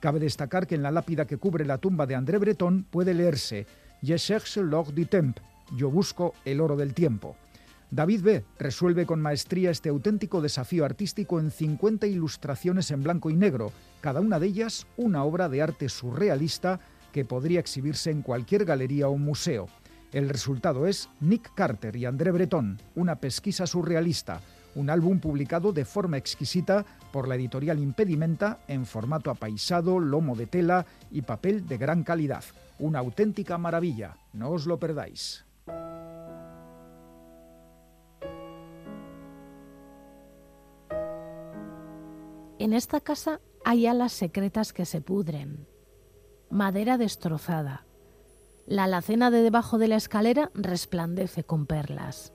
[0.00, 3.66] Cabe destacar que en la lápida que cubre la tumba de André Breton puede leerse
[4.02, 5.40] Je cherche l'or du temps,
[5.76, 7.36] yo busco el oro del tiempo.
[7.92, 8.44] David B.
[8.58, 14.20] resuelve con maestría este auténtico desafío artístico en 50 ilustraciones en blanco y negro, cada
[14.20, 16.80] una de ellas una obra de arte surrealista
[17.12, 19.68] que podría exhibirse en cualquier galería o museo.
[20.10, 24.40] El resultado es Nick Carter y André Breton, una pesquisa surrealista,
[24.74, 30.46] un álbum publicado de forma exquisita por la editorial Impedimenta en formato apaisado, lomo de
[30.46, 32.42] tela y papel de gran calidad.
[32.82, 35.46] Una auténtica maravilla, no os lo perdáis.
[42.58, 45.68] En esta casa hay alas secretas que se pudren,
[46.50, 47.86] madera destrozada.
[48.66, 52.32] La alacena de debajo de la escalera resplandece con perlas.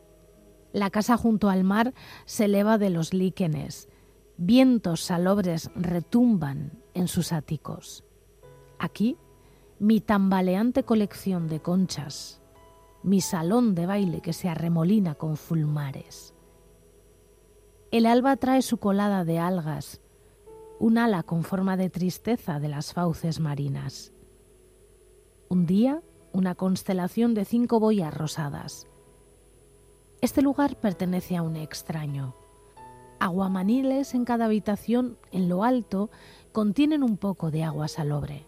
[0.72, 3.90] La casa junto al mar se eleva de los líquenes.
[4.38, 8.06] Vientos salobres retumban en sus áticos.
[8.80, 9.18] Aquí,
[9.80, 12.42] mi tambaleante colección de conchas,
[13.04, 16.34] mi salón de baile que se arremolina con fulmares.
[17.92, 20.02] El alba trae su colada de algas,
[20.80, 24.14] un ala con forma de tristeza de las fauces marinas.
[25.48, 26.02] Un día,
[26.34, 28.88] una constelación de cinco boyas rosadas.
[30.22, 32.36] Este lugar pertenece a un extraño.
[33.20, 36.10] Aguamaniles en cada habitación, en lo alto,
[36.52, 38.48] contienen un poco de agua salobre.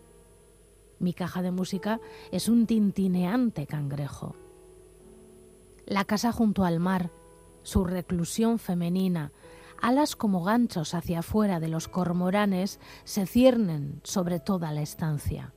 [0.99, 1.99] Mi caja de música
[2.31, 4.35] es un tintineante cangrejo.
[5.85, 7.11] La casa junto al mar,
[7.63, 9.31] su reclusión femenina,
[9.81, 15.53] alas como ganchos hacia afuera de los cormoranes se ciernen sobre toda la estancia.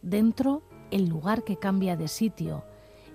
[0.00, 2.64] Dentro, el lugar que cambia de sitio,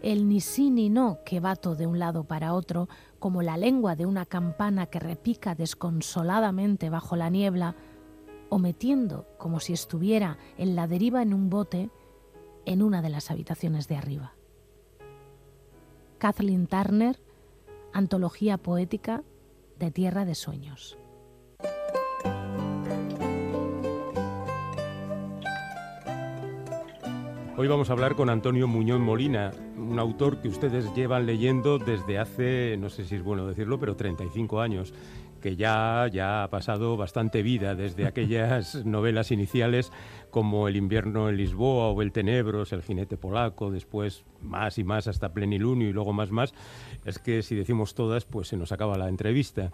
[0.02, 2.90] el ni sí ni no que bato de un lado para otro,
[3.20, 7.76] como la lengua de una campana que repica desconsoladamente bajo la niebla,
[8.52, 11.90] o metiendo, como si estuviera en la deriva en un bote,
[12.66, 14.34] en una de las habitaciones de arriba.
[16.18, 17.18] Kathleen Turner,
[17.94, 19.24] Antología Poética,
[19.80, 20.98] de Tierra de Sueños.
[27.56, 32.20] Hoy vamos a hablar con Antonio Muñoz Molina, un autor que ustedes llevan leyendo desde
[32.20, 34.94] hace, no sé si es bueno decirlo, pero 35 años
[35.42, 39.92] que ya, ya ha pasado bastante vida desde aquellas novelas iniciales
[40.32, 45.08] como El invierno en Lisboa o El Tenebros, El jinete polaco, después más y más
[45.08, 46.54] hasta Plenilunio y luego más más,
[47.06, 49.72] es que si decimos todas, pues se nos acaba la entrevista.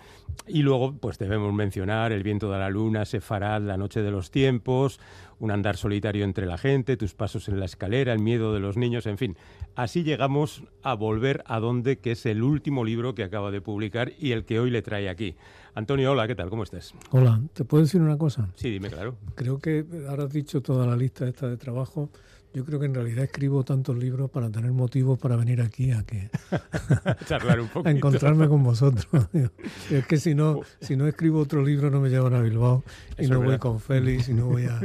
[0.48, 4.32] Y luego, pues debemos mencionar El viento de la luna, Sefarad, La noche de los
[4.32, 5.00] tiempos,
[5.40, 8.76] Un andar solitario entre la gente, Tus pasos en la escalera, El miedo de los
[8.76, 9.38] niños, en fin.
[9.76, 14.12] Así llegamos a volver a donde, que es el último libro que acaba de publicar
[14.20, 15.36] y el que hoy le trae aquí.
[15.78, 16.50] Antonio, hola, ¿qué tal?
[16.50, 16.92] ¿Cómo estás?
[17.12, 18.50] Hola, ¿te puedo decir una cosa?
[18.56, 19.16] Sí, dime, claro.
[19.36, 22.10] Creo que ahora has dicho toda la lista esta de trabajo.
[22.54, 26.04] Yo creo que en realidad escribo tantos libros para tener motivos para venir aquí a
[26.04, 26.30] que
[27.26, 29.08] charlar un poco a encontrarme con vosotros.
[29.92, 32.84] es que si no, si no escribo otro libro no me llevan a Bilbao
[33.20, 34.80] y no voy con Félix y no voy a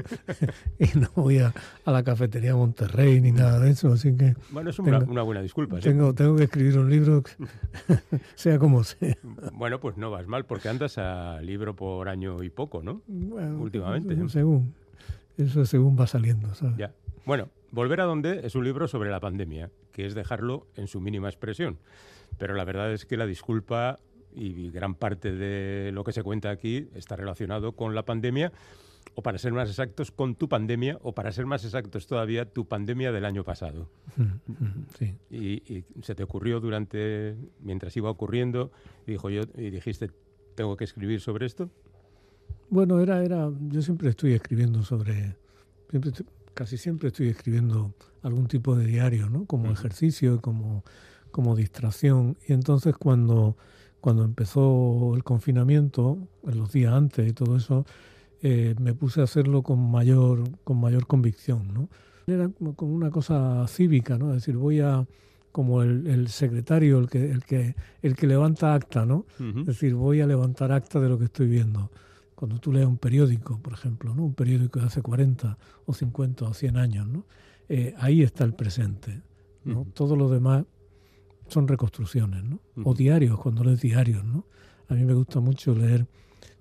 [0.78, 1.54] y no voy a,
[1.86, 5.78] la cafetería Monterrey ni nada de eso, así que Bueno, es una, buena disculpa.
[5.78, 7.22] Tengo tengo que escribir un libro
[8.34, 9.16] sea como sea.
[9.52, 13.02] Bueno, pues no vas mal porque andas a libro por año y poco, ¿no?
[13.08, 14.16] Últimamente.
[14.28, 14.74] Según
[15.36, 16.76] eso según va saliendo, ¿sabes?
[16.76, 16.92] Ya.
[17.24, 21.00] Bueno, Volver a donde es un libro sobre la pandemia, que es dejarlo en su
[21.00, 21.78] mínima expresión.
[22.36, 23.98] Pero la verdad es que la disculpa
[24.34, 28.52] y gran parte de lo que se cuenta aquí está relacionado con la pandemia,
[29.14, 32.66] o para ser más exactos, con tu pandemia, o para ser más exactos todavía, tu
[32.66, 33.88] pandemia del año pasado.
[34.98, 35.16] Sí.
[35.30, 38.70] Y, se te ocurrió durante, mientras iba ocurriendo,
[39.06, 40.10] dijo yo, y dijiste,
[40.54, 41.70] ¿tengo que escribir sobre esto?
[42.68, 45.36] Bueno, era, era, yo siempre estoy escribiendo sobre,
[45.88, 46.12] siempre
[46.54, 49.44] casi siempre estoy escribiendo algún tipo de diario, ¿no?
[49.46, 50.84] Como ejercicio, como,
[51.30, 52.36] como distracción.
[52.46, 53.56] Y entonces cuando,
[54.00, 57.84] cuando empezó el confinamiento, en los días antes y todo eso,
[58.42, 61.88] eh, me puse a hacerlo con mayor, con mayor convicción, ¿no?
[62.26, 64.30] Era como una cosa cívica, ¿no?
[64.30, 65.06] Es decir, voy a
[65.50, 69.26] como el, el, secretario, el que, el que, el que levanta acta, ¿no?
[69.38, 71.90] Es decir, voy a levantar acta de lo que estoy viendo
[72.42, 74.24] cuando tú lees un periódico, por ejemplo, ¿no?
[74.24, 77.24] un periódico de hace 40 o 50 o 100 años, ¿no?
[77.68, 79.22] Eh, ahí está el presente.
[79.62, 79.86] ¿no?
[79.94, 80.64] Todo lo demás
[81.46, 82.58] son reconstrucciones, ¿no?
[82.82, 84.24] o diarios, cuando lees diarios.
[84.24, 84.44] ¿no?
[84.88, 86.08] A mí me gusta mucho leer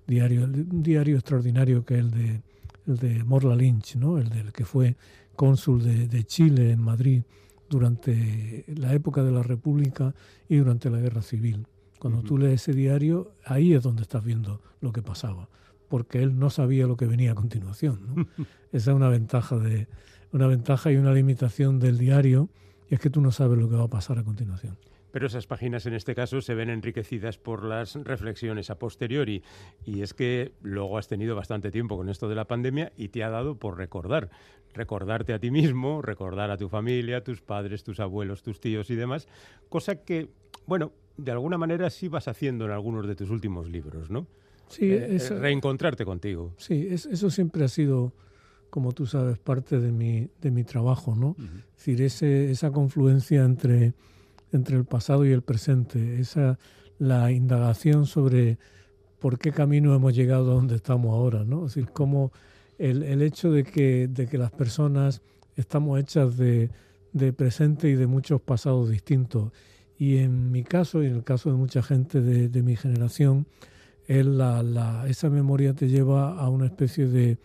[0.06, 2.42] diarios, un diario extraordinario que es el de,
[2.86, 4.18] el de Morla Lynch, ¿no?
[4.18, 4.96] el del que fue
[5.34, 7.24] cónsul de, de Chile en Madrid
[7.68, 10.14] durante la época de la República
[10.48, 11.66] y durante la Guerra Civil.
[11.98, 15.48] Cuando tú lees ese diario, ahí es donde estás viendo lo que pasaba
[15.92, 18.00] porque él no sabía lo que venía a continuación.
[18.06, 18.26] ¿no?
[18.72, 19.88] Esa es una ventaja, de,
[20.32, 22.48] una ventaja y una limitación del diario,
[22.88, 24.78] y es que tú no sabes lo que va a pasar a continuación.
[25.10, 29.42] Pero esas páginas en este caso se ven enriquecidas por las reflexiones a posteriori.
[29.84, 33.22] Y es que luego has tenido bastante tiempo con esto de la pandemia y te
[33.22, 34.30] ha dado por recordar.
[34.72, 38.94] Recordarte a ti mismo, recordar a tu familia, tus padres, tus abuelos, tus tíos y
[38.94, 39.28] demás.
[39.68, 40.30] Cosa que,
[40.66, 44.26] bueno, de alguna manera sí vas haciendo en algunos de tus últimos libros, ¿no?
[44.72, 46.54] Sí, eh, reencontrarte contigo.
[46.56, 48.12] Sí, eso siempre ha sido,
[48.70, 51.36] como tú sabes, parte de mi, de mi trabajo, ¿no?
[51.38, 53.92] Es decir, ese, esa confluencia entre,
[54.50, 56.58] entre el pasado y el presente, esa,
[56.98, 58.58] la indagación sobre
[59.18, 61.66] por qué camino hemos llegado a donde estamos ahora, ¿no?
[61.66, 62.32] Es decir, cómo
[62.78, 65.20] el, el hecho de que, de que las personas
[65.54, 66.70] estamos hechas de,
[67.12, 69.52] de presente y de muchos pasados distintos.
[69.98, 73.46] Y en mi caso, y en el caso de mucha gente de, de mi generación,
[74.08, 77.38] la, esa memoria te lleva a una especie de,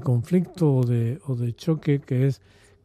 [0.00, 2.40] conflicto o de, o de choque que es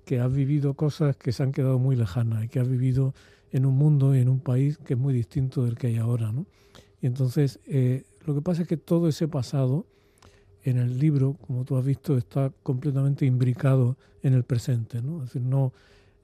[0.06, 3.14] que has vivido cosas que se han quedado muy lejanas y que has vivido
[3.52, 6.32] en un mundo y en un país que es muy distinto del que hay ahora.
[6.32, 6.46] ¿no?
[7.02, 9.86] Y entonces eh, lo que pasa es que todo ese pasado
[10.64, 15.02] en el libro, como tú has visto, está completamente imbricado en el presente.
[15.02, 15.18] ¿no?
[15.18, 15.74] Es decir, no,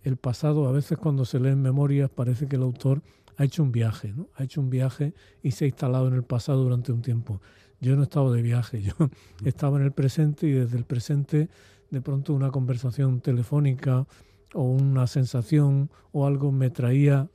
[0.03, 3.01] el pasado a veces cuando se leen memorias parece que el autor
[3.39, 4.27] ha hecho un viaje, ¿no?
[4.35, 7.41] Ha hecho un viaje y se ha instalado en el pasado durante un tiempo.
[7.79, 8.93] Yo no he estado de viaje, yo
[9.45, 11.47] estaba en el presente y desde el presente
[11.89, 14.05] de pronto una conversación telefónica
[14.53, 17.29] o una sensación o algo me traía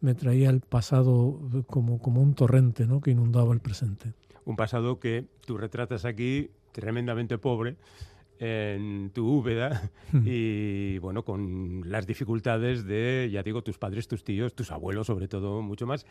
[0.00, 3.00] me traía el pasado como, como un torrente ¿no?
[3.00, 4.12] que inundaba el presente.
[4.44, 7.76] Un pasado que tú retratas aquí tremendamente pobre,
[8.38, 10.22] en tu Úbeda hmm.
[10.24, 15.28] y bueno, con las dificultades de, ya digo, tus padres, tus tíos, tus abuelos sobre
[15.28, 16.06] todo, mucho más.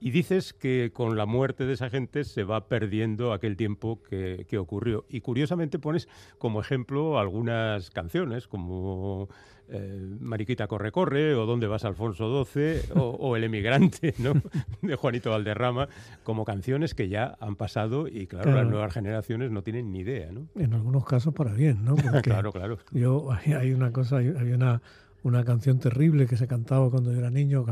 [0.00, 4.46] Y dices que con la muerte de esa gente se va perdiendo aquel tiempo que,
[4.48, 5.06] que ocurrió.
[5.08, 9.28] Y curiosamente pones como ejemplo algunas canciones, como
[9.72, 14.34] eh, Mariquita corre corre o Dónde vas Alfonso XII o, El emigrante ¿no?
[14.82, 15.88] de Juanito Valderrama
[16.24, 20.30] como canciones que ya han pasado y claro, las nuevas generaciones no tienen ni idea.
[20.30, 20.46] ¿no?
[20.56, 21.96] En algunos casos para bien, ¿no?
[22.22, 22.78] claro, claro.
[22.92, 24.82] Yo, hay una cosa, hay una,
[25.22, 27.64] una canción terrible que se cantaba cuando yo era niño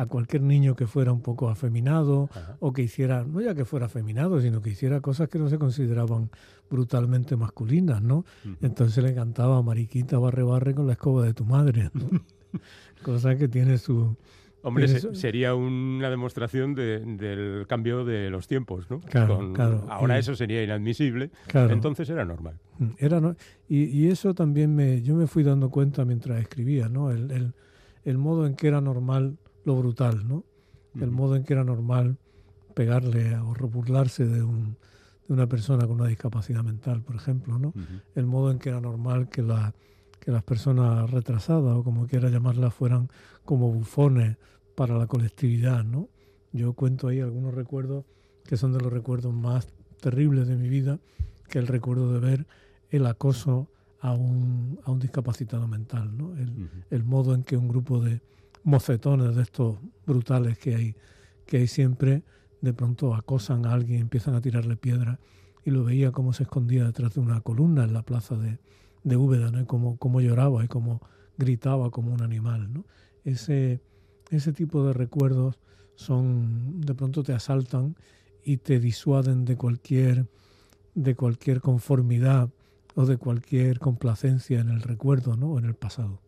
[0.00, 3.84] a cualquier niño que fuera un poco afeminado o que hiciera, no ya que fuera
[3.84, 6.30] afeminado, sino que hiciera cosas que no se consideraban
[6.70, 8.24] brutalmente masculinas, ¿no?
[8.62, 12.08] Entonces le cantaba Mariquita barre barre con la escoba de tu madre, ¿no?
[13.02, 14.16] Cosa que tiene su...
[14.62, 19.00] Hombre, sería una demostración del cambio de los tiempos, ¿no?
[19.00, 19.86] Claro, claro.
[19.90, 22.58] Ahora eso sería inadmisible, entonces era normal.
[22.78, 23.36] Mm, era no,
[23.68, 27.10] y, y, eso también me, yo me fui dando cuenta mientras escribía, ¿no?
[27.10, 27.54] El, el,
[28.04, 29.38] el modo en que era normal
[29.70, 30.44] lo brutal, ¿no?
[31.00, 32.18] El modo en que era normal
[32.74, 34.76] pegarle o burlarse de, un,
[35.28, 37.72] de una persona con una discapacidad mental, por ejemplo, ¿no?
[38.16, 39.72] El modo en que era normal que la,
[40.18, 43.08] que las personas retrasadas o como quiera llamarlas fueran
[43.44, 44.36] como bufones
[44.74, 46.08] para la colectividad, ¿no?
[46.52, 48.04] Yo cuento ahí algunos recuerdos
[48.44, 49.68] que son de los recuerdos más
[50.00, 50.98] terribles de mi vida,
[51.48, 52.46] que el recuerdo de ver
[52.90, 53.68] el acoso
[54.00, 56.34] a un, a un discapacitado mental, ¿no?
[56.36, 58.22] El, el, modo en que un grupo de
[58.62, 60.96] mocetones de estos brutales que hay,
[61.46, 62.22] que hay siempre,
[62.60, 65.18] de pronto acosan a alguien, empiezan a tirarle piedras
[65.64, 68.58] y lo veía como se escondía detrás de una columna en la plaza de,
[69.02, 69.66] de Úbeda, ¿no?
[69.66, 71.00] Como, como lloraba y como
[71.36, 72.84] gritaba como un animal, ¿no?
[73.24, 73.80] Ese,
[74.30, 75.58] ese tipo de recuerdos
[75.94, 77.96] son, de pronto te asaltan
[78.44, 80.26] y te disuaden de cualquier,
[80.94, 82.50] de cualquier conformidad
[82.94, 85.58] o de cualquier complacencia en el recuerdo, ¿no?
[85.58, 86.20] en el pasado.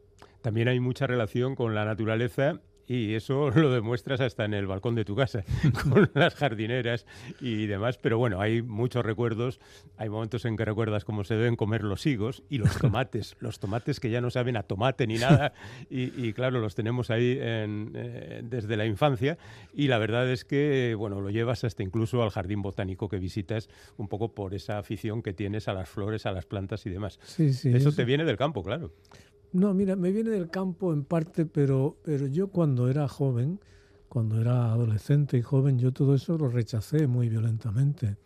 [0.42, 4.94] También hay mucha relación con la naturaleza y eso lo demuestras hasta en el balcón
[4.94, 5.44] de tu casa,
[5.90, 7.06] con las jardineras
[7.40, 7.98] y demás.
[7.98, 9.60] Pero bueno, hay muchos recuerdos.
[9.96, 13.36] Hay momentos en que recuerdas cómo se deben comer los higos y los tomates.
[13.40, 15.52] los tomates que ya no saben a tomate ni nada.
[15.88, 19.38] Y, claro, los tenemos ahí eh, desde la infancia.
[19.72, 23.68] Y la verdad es que, bueno, lo llevas hasta incluso al jardín botánico que visitas,
[23.96, 27.18] un poco por esa afición que tienes a las flores, a las plantas y demás.
[27.22, 28.92] Sí, sí, eso te viene del campo, claro.
[29.52, 33.60] No, mira, me viene del campo en parte, pero, pero yo cuando era joven,
[34.08, 38.16] cuando era adolescente y joven, yo todo eso lo rechacé muy violentamente,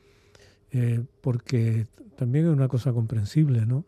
[0.70, 3.84] eh, porque también es una cosa comprensible, ¿no?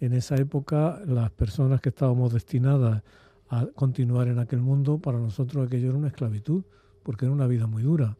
[0.00, 3.04] En esa época las personas que estábamos destinadas
[3.50, 6.64] a continuar en aquel mundo, para nosotros aquello era una esclavitud,
[7.04, 8.16] porque era una vida muy dura.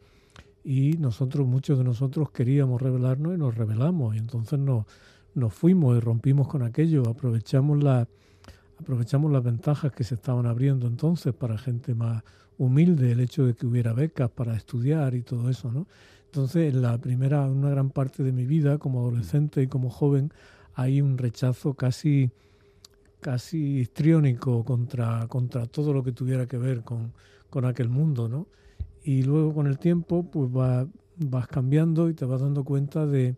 [0.63, 4.87] Y nosotros, muchos de nosotros queríamos rebelarnos y nos rebelamos, y entonces nos,
[5.35, 8.07] nos fuimos y rompimos con aquello, aprovechamos la
[8.81, 12.23] aprovechamos las ventajas que se estaban abriendo entonces para gente más
[12.59, 15.87] humilde, el hecho de que hubiera becas para estudiar y todo eso, ¿no?
[16.27, 20.33] Entonces, en la primera, una gran parte de mi vida, como adolescente y como joven,
[20.75, 22.31] hay un rechazo casi,
[23.21, 27.13] casi histriónico contra, contra todo lo que tuviera que ver con,
[27.49, 28.47] con aquel mundo, ¿no?
[29.03, 33.35] Y luego con el tiempo, pues va, vas cambiando y te vas dando cuenta de,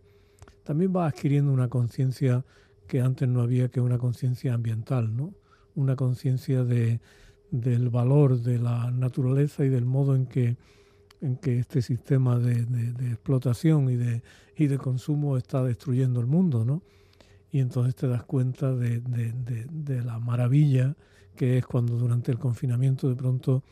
[0.64, 2.44] también vas adquiriendo una conciencia
[2.92, 5.33] que antes no había que una conciencia ambiental, ¿no?
[5.74, 7.00] una conciencia de,
[7.50, 10.59] del valor de la naturaleza y del modo en que,
[11.22, 12.61] en que este sistema de,
[13.11, 14.22] explotación y de,
[14.59, 16.66] y de consumo está destruyendo el mundo.
[16.66, 16.83] ¿no?
[17.50, 20.94] Y entonces te das cuenta de, de, la maravilla
[21.35, 23.64] que es cuando durante el confinamiento de pronto,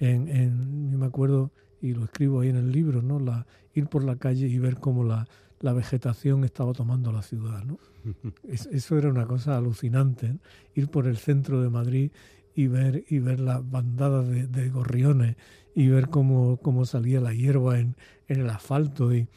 [0.00, 3.18] en, en, yo me acuerdo, y lo escribo ahí en el libro, ¿no?
[3.18, 5.26] la, ir por la calle y ver cómo la,
[5.60, 7.64] la vegetación estaba tomando la ciudad.
[7.64, 7.78] ¿no?
[8.44, 10.38] eso era una cosa alucinante,
[10.74, 12.10] ir por el centro de Madrid
[12.54, 15.36] y ver, y ver las bandadas de, gorriones
[15.74, 17.96] y ver cómo, cómo salía la hierba en,
[18.28, 19.14] en el asfalto.
[19.14, 19.28] Y,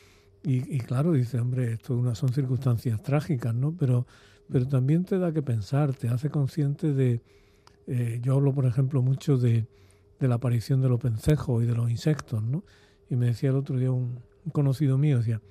[0.44, 3.76] y, claro, dice, hombre, esto una, son circunstancias trágicas, ¿no?
[3.78, 4.08] Pero,
[4.50, 7.22] pero también te da que pensar, te hace consciente de...
[7.88, 9.66] Eh, yo hablo, por ejemplo, mucho de,
[10.20, 12.64] de la aparición de los pencejos y de los insectos, ¿no?
[13.10, 15.42] Y me decía el otro día un conocido mío, decía,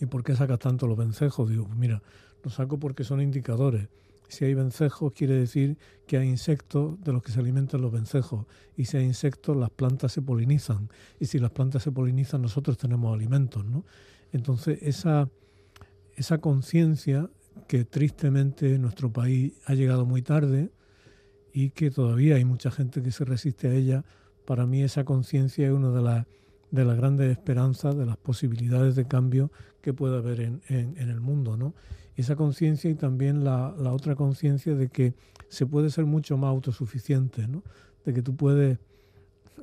[0.00, 1.50] ¿Y por qué sacas tanto los vencejos?
[1.50, 2.02] Digo, pues mira,
[2.42, 3.88] los saco porque son indicadores.
[4.28, 8.46] Si hay vencejos, quiere decir que hay insectos de los que se alimentan los vencejos.
[8.76, 10.90] Y si hay insectos, las plantas se polinizan.
[11.18, 13.84] Y si las plantas se polinizan, nosotros tenemos alimentos, ¿no?
[14.32, 15.30] Entonces, esa,
[16.14, 17.30] esa conciencia
[17.66, 20.70] que tristemente en nuestro país ha llegado muy tarde
[21.58, 24.04] y que todavía hay mucha gente que se resiste a ella,
[24.46, 26.26] para mí esa conciencia es una de las
[26.70, 31.56] de las grandes esperanzas, de las posibilidades de cambio que puede haber en, el mundo.
[31.56, 31.74] ¿no?
[32.14, 35.14] Esa conciencia y también la, otra conciencia de que
[35.48, 37.64] se puede ser mucho más autosuficiente, ¿no?
[38.04, 38.78] de que tú puedes,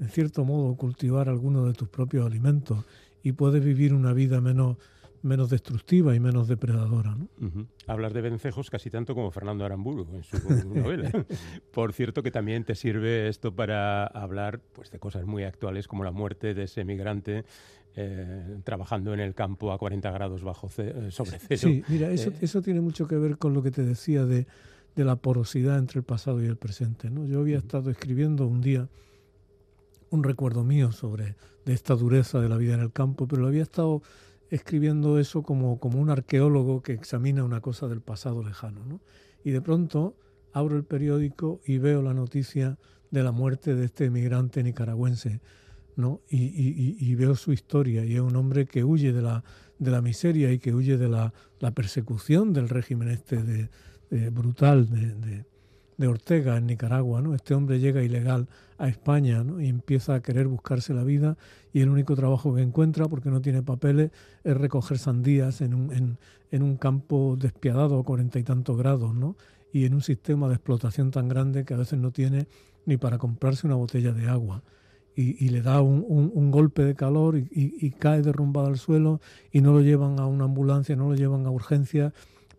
[0.01, 2.83] en cierto modo, cultivar algunos de tus propios alimentos
[3.23, 4.77] y puedes vivir una vida menos
[5.25, 7.15] menos destructiva y menos depredadora.
[7.15, 7.27] ¿no?
[7.87, 10.37] Hablas de vencejos casi tanto como Fernando Aramburu en su
[10.73, 11.11] novela.
[11.71, 16.03] Por cierto, que también te sirve esto para hablar pues, de cosas muy actuales como
[16.03, 17.43] la muerte de ese migrante
[17.95, 21.61] eh, trabajando en el campo a 40 grados bajo eh, sobre cero.
[21.63, 24.47] Sí, mira, eso, eh, eso tiene mucho que ver con lo que te decía de,
[24.95, 27.09] de la porosidad entre el pasado y el presente.
[27.09, 27.25] ¿no?
[27.25, 28.89] Yo había estado escribiendo un día
[30.09, 31.35] un recuerdo mío sobre
[31.65, 34.01] de esta dureza de la vida en el campo, pero lo había estado
[34.49, 38.85] escribiendo eso como, como un arqueólogo que examina una cosa del pasado lejano.
[38.85, 39.01] ¿no?
[39.43, 40.15] Y de pronto
[40.53, 42.77] abro el periódico y veo la noticia
[43.11, 45.41] de la muerte de este emigrante nicaragüense.
[45.95, 46.21] ¿no?
[46.29, 49.45] Y, y, veo su historia y es un hombre que huye de la,
[49.79, 54.89] de la miseria y que huye de la, la persecución del régimen este de, brutal
[54.89, 55.45] de,
[55.97, 57.35] de Ortega en Nicaragua, ¿no?
[57.35, 59.43] Este hombre llega ilegal a España.
[59.59, 61.37] Y empieza a querer buscarse la vida
[61.73, 64.11] y el único trabajo que encuentra, porque no tiene papeles,
[64.43, 66.17] es recoger sandías en un,
[66.51, 69.35] en, un campo despiadado a cuarenta y tantos grados, ¿no?
[69.75, 72.47] y en un sistema de explotación tan grande que a veces no tiene
[72.85, 74.63] ni para comprarse una botella de agua.
[75.17, 79.19] Y, le da un, golpe de calor y, cae derrumbado al suelo
[79.51, 82.13] y no lo llevan a una ambulancia, no lo llevan a urgencia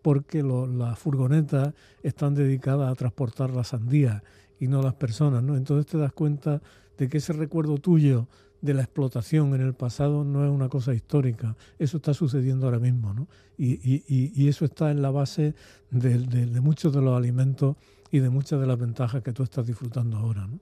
[0.07, 4.22] porque las furgonetas están dedicadas a transportar la sandía
[4.61, 5.57] y no las personas, ¿no?
[5.57, 6.62] Entonces te das cuenta
[6.96, 8.28] de que ese recuerdo tuyo
[8.61, 12.78] de la explotación en el pasado no es una cosa histórica, eso está sucediendo ahora
[12.78, 13.26] mismo, ¿no?
[13.59, 15.57] Y, eso está en la base
[15.90, 17.74] de, muchos de los alimentos
[18.12, 20.61] y de muchas de las ventajas que tú estás disfrutando ahora, ¿no?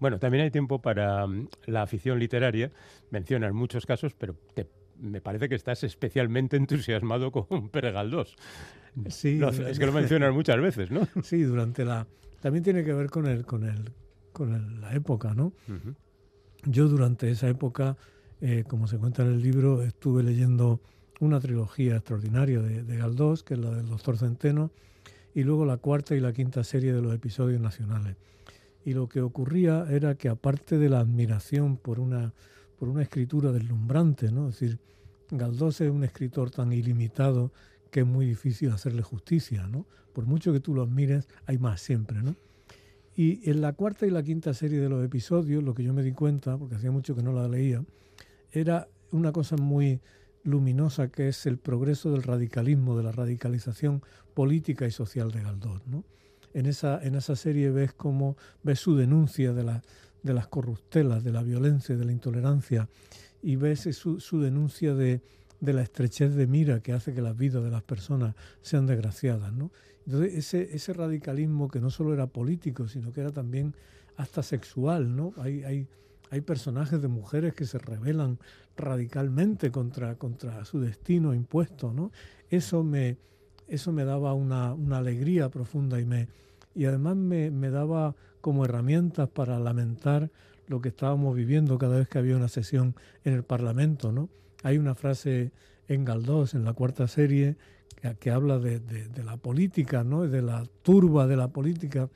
[0.00, 2.72] Bueno, también hay tiempo para mm, la afición literaria,
[3.10, 4.34] mencionas muchos casos, pero
[5.02, 8.36] me parece que estás especialmente entusiasmado con Pere Galdós.
[9.08, 11.06] Sí, es que lo mencionas muchas veces, ¿no?
[11.22, 12.06] Sí, durante la...
[12.40, 13.92] También tiene que ver con el, con el,
[14.32, 15.52] con la época, ¿no?
[16.64, 17.96] Yo durante esa época,
[18.40, 20.80] eh, como se cuenta en el libro, estuve leyendo
[21.20, 24.72] una trilogía extraordinaria de, Galdós, que es la del Doctor Centeno,
[25.34, 28.16] y luego la cuarta y la quinta serie de los episodios nacionales.
[28.84, 32.34] Y lo que ocurría era que aparte de la admiración por una,
[32.82, 34.48] por una escritura deslumbrante, ¿no?
[34.48, 34.80] es decir,
[35.30, 37.52] Galdós es un escritor tan ilimitado
[37.92, 39.86] que es muy difícil hacerle justicia, ¿no?
[40.12, 42.34] Por mucho que tú lo admires, hay más siempre, ¿no?
[43.14, 46.02] Y en la cuarta y la quinta serie de los episodios, lo que yo me
[46.02, 47.84] di cuenta, porque hacía mucho que no la leía,
[48.50, 50.00] era una cosa muy
[50.42, 54.02] luminosa que es el progreso del radicalismo, de la radicalización
[54.34, 55.86] política y social de Galdós.
[55.86, 56.02] ¿no?
[56.52, 59.82] En, esa, en esa serie ves cómo ves su denuncia de, la,
[60.22, 62.88] de las corruptelas, de la violencia, de la intolerancia,
[63.42, 65.20] y ves su, su denuncia de,
[65.62, 69.52] de la estrechez de mira que hace que las vidas de las personas sean desgraciadas.
[69.52, 69.70] ¿no?
[70.06, 73.74] Entonces, ese, ese radicalismo que no solo era político, sino que era también
[74.16, 75.32] hasta sexual, ¿no?
[75.36, 75.86] Hay, hay,
[76.30, 78.38] hay personajes de mujeres que se rebelan
[78.76, 82.10] radicalmente contra, contra su destino impuesto, ¿no?
[82.50, 83.16] Eso me,
[83.68, 86.28] eso me daba una, una alegría profunda y, me,
[86.74, 90.30] y además me, me daba como herramientas para lamentar
[90.66, 92.94] lo que estábamos viviendo cada vez que había una sesión
[93.24, 94.28] en el Parlamento, ¿no?
[94.62, 95.52] Hay una frase
[95.88, 97.56] en Galdós, en la cuarta serie,
[98.18, 98.80] que, habla de,
[99.24, 100.26] la política, ¿no?
[100.26, 102.08] de la turba de la política,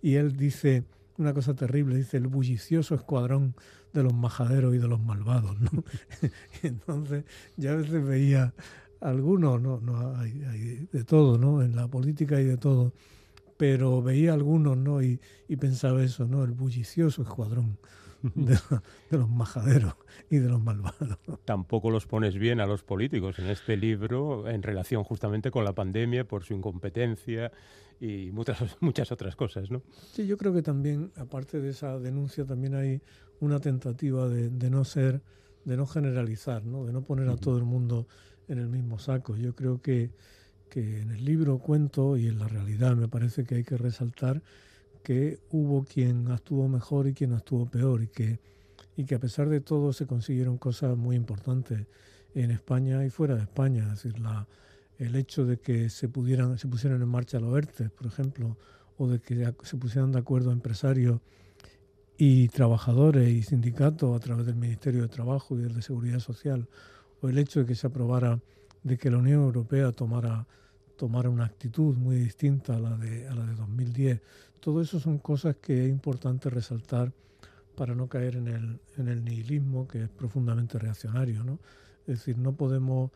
[0.00, 0.84] y él dice
[1.18, 3.54] una cosa terrible, dice el bullicioso escuadrón
[3.92, 5.60] de los majaderos y de los malvados.
[5.60, 5.84] ¿no?
[6.62, 7.24] entonces
[7.56, 8.54] ya a veces veía
[9.00, 11.60] algunos, no, no hay, hay, de todo, ¿no?
[11.60, 12.92] En la política hay de todo,
[13.62, 15.00] pero veía algunos, ¿no?
[15.04, 16.42] Y, y pensaba eso, ¿no?
[16.42, 17.78] El bullicioso escuadrón
[18.34, 18.58] de,
[19.10, 19.94] los majaderos
[20.28, 21.16] y de los malvados.
[21.44, 25.76] Tampoco los pones bien a los políticos en este libro en relación justamente con la
[25.76, 27.52] pandemia por su incompetencia
[28.00, 29.80] y muchas, muchas otras cosas, ¿no?
[30.10, 33.00] Sí, yo creo que también, aparte de esa denuncia, también hay
[33.38, 35.22] una tentativa de, no ser,
[35.64, 36.84] de no generalizar, ¿no?
[36.84, 38.08] De no poner a todo el mundo
[38.48, 39.36] en el mismo saco.
[39.36, 40.10] Yo creo que,
[40.72, 44.42] que en el libro cuento y en la realidad me parece que hay que resaltar
[45.02, 48.40] que hubo quien actuó mejor y quien actuó peor y que,
[48.96, 51.86] y que a pesar de todo se consiguieron cosas muy importantes
[52.34, 53.82] en España y fuera de España.
[53.82, 54.48] Es decir, la,
[54.96, 58.56] el hecho de que se, pudieran, se pusieran en marcha los ERTE, por ejemplo,
[58.96, 61.20] o de que se pusieran de acuerdo empresarios
[62.16, 66.66] y trabajadores y sindicatos a través del Ministerio de Trabajo y del de Seguridad Social,
[67.20, 68.40] o el hecho de que se aprobara
[68.82, 70.46] de que la Unión Europea tomara,
[70.96, 74.20] tomara una actitud muy distinta a la de, a la de 2010
[74.62, 77.12] todo eso son cosas que es importante resaltar
[77.74, 81.42] para no caer en el, en el nihilismo que es profundamente reaccionario.
[81.42, 81.58] ¿no?
[82.06, 83.10] Es decir, no podemos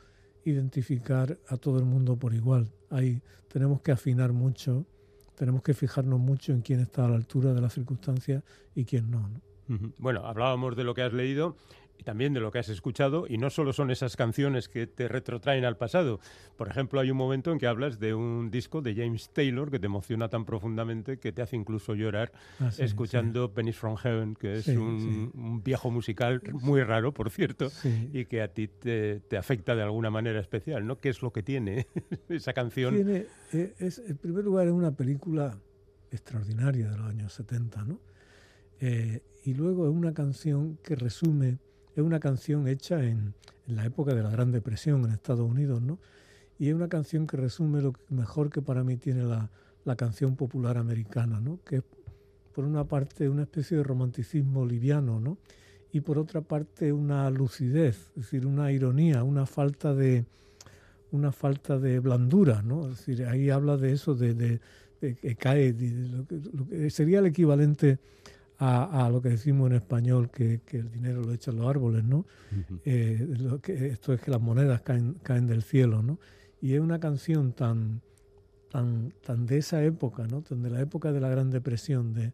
[0.45, 2.73] identificar a todo el mundo por igual.
[2.91, 4.87] Ahí tenemos que afinar mucho,
[5.37, 8.43] tenemos que fijarnos mucho en quién está a la altura de las circunstancias
[8.75, 9.29] y quién no.
[9.29, 9.41] ¿no?
[9.99, 11.57] Bueno, hablábamos de lo que has leído
[11.99, 15.09] y también de lo que has escuchado, y no solo son esas canciones que te
[15.09, 16.21] retrotraen al pasado.
[16.57, 19.79] Por ejemplo, hay un momento en que hablas de un disco de James Taylor que
[19.79, 24.57] te emociona tan profundamente que te hace incluso llorar ah, escuchando Pennies from Heaven, que
[24.57, 27.69] es un, viejo musical muy raro, por cierto,
[28.13, 30.99] y que a ti te, afecta de alguna manera especial, ¿no?
[30.99, 31.87] ¿Qué es lo que tiene
[32.29, 32.95] esa canción?
[32.95, 35.59] Tiene, eh, es, en primer lugar, es una película
[36.11, 38.01] extraordinaria de los años 70, ¿no?
[38.81, 41.59] Eh, y luego es una canción que resume
[41.97, 43.35] es una canción hecha en,
[43.67, 45.99] la época de la Gran Depresión en Estados Unidos, ¿no?
[46.57, 49.51] Y es una canción que resume lo mejor que para mí tiene la,
[49.97, 51.59] canción popular americana, ¿no?
[51.65, 51.83] Que es,
[52.55, 55.39] por una parte, una especie de romanticismo liviano, ¿no?
[55.91, 60.27] Y por otra parte, una lucidez, es decir, una ironía, una falta de,
[61.11, 62.89] una falta de blandura, ¿no?
[62.89, 64.61] Es decir, ahí habla de eso, de,
[65.01, 65.75] que cae,
[66.53, 67.99] lo que sería el equivalente
[68.59, 72.25] a, lo que decimos en español, que, el dinero lo echan los árboles, ¿no?
[72.85, 76.19] Eh, lo que, esto es que las monedas caen, caen del cielo, ¿no?
[76.61, 78.01] Y es una canción tan,
[78.71, 80.43] tan, tan de esa época, ¿no?
[80.49, 82.33] de la época de la Gran Depresión, de,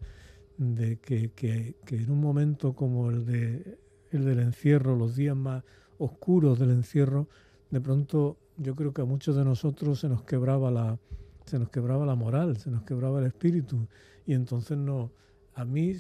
[0.58, 3.78] de que, que, en un momento como el, de,
[4.10, 5.64] el del encierro, los días más
[5.98, 7.28] oscuros del encierro,
[7.70, 10.98] de pronto yo creo que a muchos de nosotros se nos quebraba la,
[11.46, 13.88] se nos quebraba la moral, se nos quebraba el espíritu.
[14.26, 15.10] Y entonces no,
[15.55, 15.94] a mí,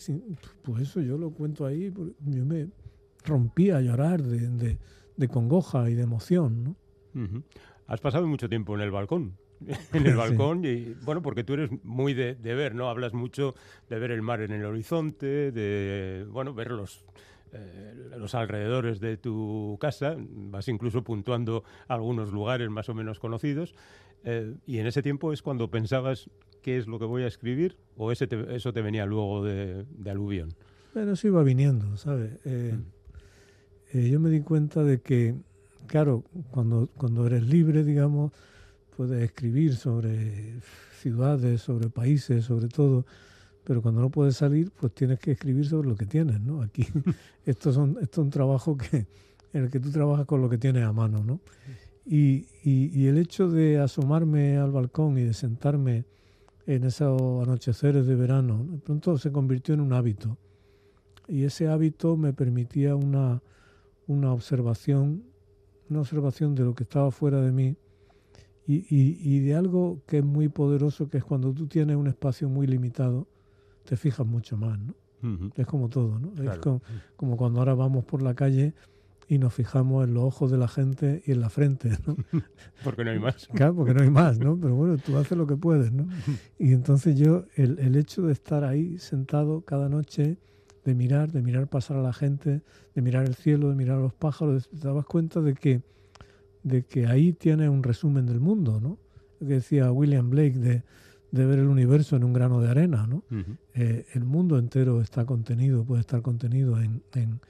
[0.62, 2.68] pues eso yo lo cuento ahí, yo me
[3.24, 4.78] rompía a llorar de,
[5.16, 6.64] de, congoja y de emoción.
[6.64, 7.42] ¿no?
[7.86, 9.36] Has pasado mucho tiempo en el balcón.
[9.92, 13.54] en el balcón y bueno porque tú eres muy de, de, ver no hablas mucho
[13.88, 17.04] de ver el mar en el horizonte de bueno ver los
[17.54, 23.74] eh, los alrededores de tu casa, vas incluso puntuando algunos lugares más o menos conocidos,
[24.24, 26.30] eh, y en ese tiempo es cuando pensabas
[26.62, 30.54] qué es lo que voy a escribir, o ese eso te venía luego de, aluvión.
[30.94, 32.38] Bueno, eso iba viniendo, ¿sabes?
[32.44, 32.78] Eh,
[33.92, 33.98] mm.
[33.98, 35.34] yo me di cuenta de que,
[35.86, 38.32] claro, cuando, cuando eres libre, digamos,
[38.96, 40.60] puedes escribir sobre
[41.00, 43.04] ciudades, sobre países, sobre todo,
[43.64, 46.62] pero cuando no puedes salir, pues tienes que escribir sobre lo que tienes, ¿no?
[46.62, 46.86] Aquí
[47.46, 49.06] esto, son, esto es un trabajo que,
[49.52, 51.40] en el que tú trabajas con lo que tienes a mano, ¿no?
[52.04, 56.04] Y, y, el hecho de asomarme al balcón y de sentarme
[56.66, 60.38] en esos anocheceres de verano, de pronto se convirtió en un hábito.
[61.28, 63.42] Y ese hábito me permitía una,
[64.06, 65.24] una observación,
[65.88, 67.76] una observación de lo que estaba fuera de mí
[68.66, 72.06] y, y, y de algo que es muy poderoso, que es cuando tú tienes un
[72.06, 73.26] espacio muy limitado,
[73.84, 74.94] te fijas mucho más, ¿no?
[75.54, 76.32] Es como todo, ¿no?
[76.42, 76.58] Es
[77.16, 78.74] como, cuando ahora vamos por la calle
[79.32, 82.18] y nos fijamos en los ojos de la gente y en la frente, ¿no?
[82.84, 83.48] porque no hay más.
[83.54, 84.58] Claro, porque no hay más, ¿no?
[84.60, 86.06] Pero bueno, tú haces lo que puedes, ¿no?
[86.58, 90.36] Y entonces yo, el, el hecho de estar ahí sentado cada noche,
[90.84, 92.60] de mirar, de mirar pasar a la gente,
[92.94, 95.80] de mirar el cielo, de mirar a los pájaros, te dabas cuenta de que,
[96.62, 98.98] de que ahí tienes un resumen del mundo, ¿no?
[99.38, 100.82] que decía William Blake de
[101.32, 103.24] de ver el universo en un grano de arena, ¿no?
[103.72, 107.40] Eh, el mundo entero está contenido, puede estar contenido en, en,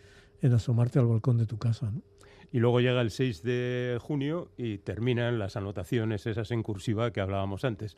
[0.51, 2.03] asomarte al balcón de tu casa, ¿no?
[2.51, 7.23] Y luego llega el 6 de junio y terminan las anotaciones, esas en cursiva que
[7.23, 7.97] hablábamos antes.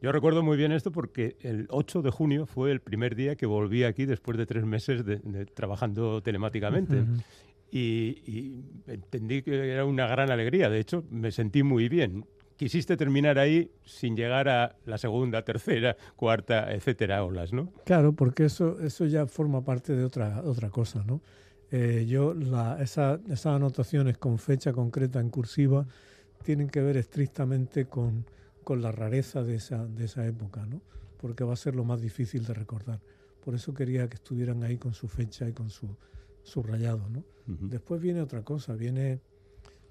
[0.00, 3.46] Yo recuerdo muy bien esto porque el 8 de junio fue el primer día que
[3.46, 7.04] volví aquí después de tres meses de, trabajando telemáticamente.
[7.72, 10.70] y, y, entendí que era una gran alegría.
[10.70, 12.24] De hecho, me sentí muy bien
[12.58, 17.72] quisiste terminar ahí sin llegar a la segunda, tercera, cuarta, etcétera, olas, ¿no?
[17.84, 21.22] Claro, porque eso, eso ya forma parte de otra, otra cosa, ¿no?
[21.70, 25.86] Eh, yo, la, esa, esas anotaciones con fecha concreta en cursiva
[26.42, 28.24] tienen que ver estrictamente con,
[28.64, 30.80] con la rareza de esa, de esa época, ¿no?
[31.20, 33.00] Porque va a ser lo más difícil de recordar.
[33.44, 35.96] Por eso quería que estuvieran ahí con su fecha y con su
[36.42, 37.24] subrayado, ¿no?
[37.46, 39.20] Después viene otra cosa, viene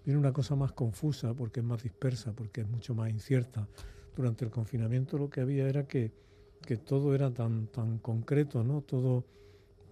[0.07, 3.67] Viene una cosa más confusa porque es más dispersa, porque es mucho más incierta.
[4.15, 6.13] Durante el confinamiento lo que había era que,
[6.65, 8.79] que todo era tan, tan concreto, ¿no?
[8.79, 9.25] Todo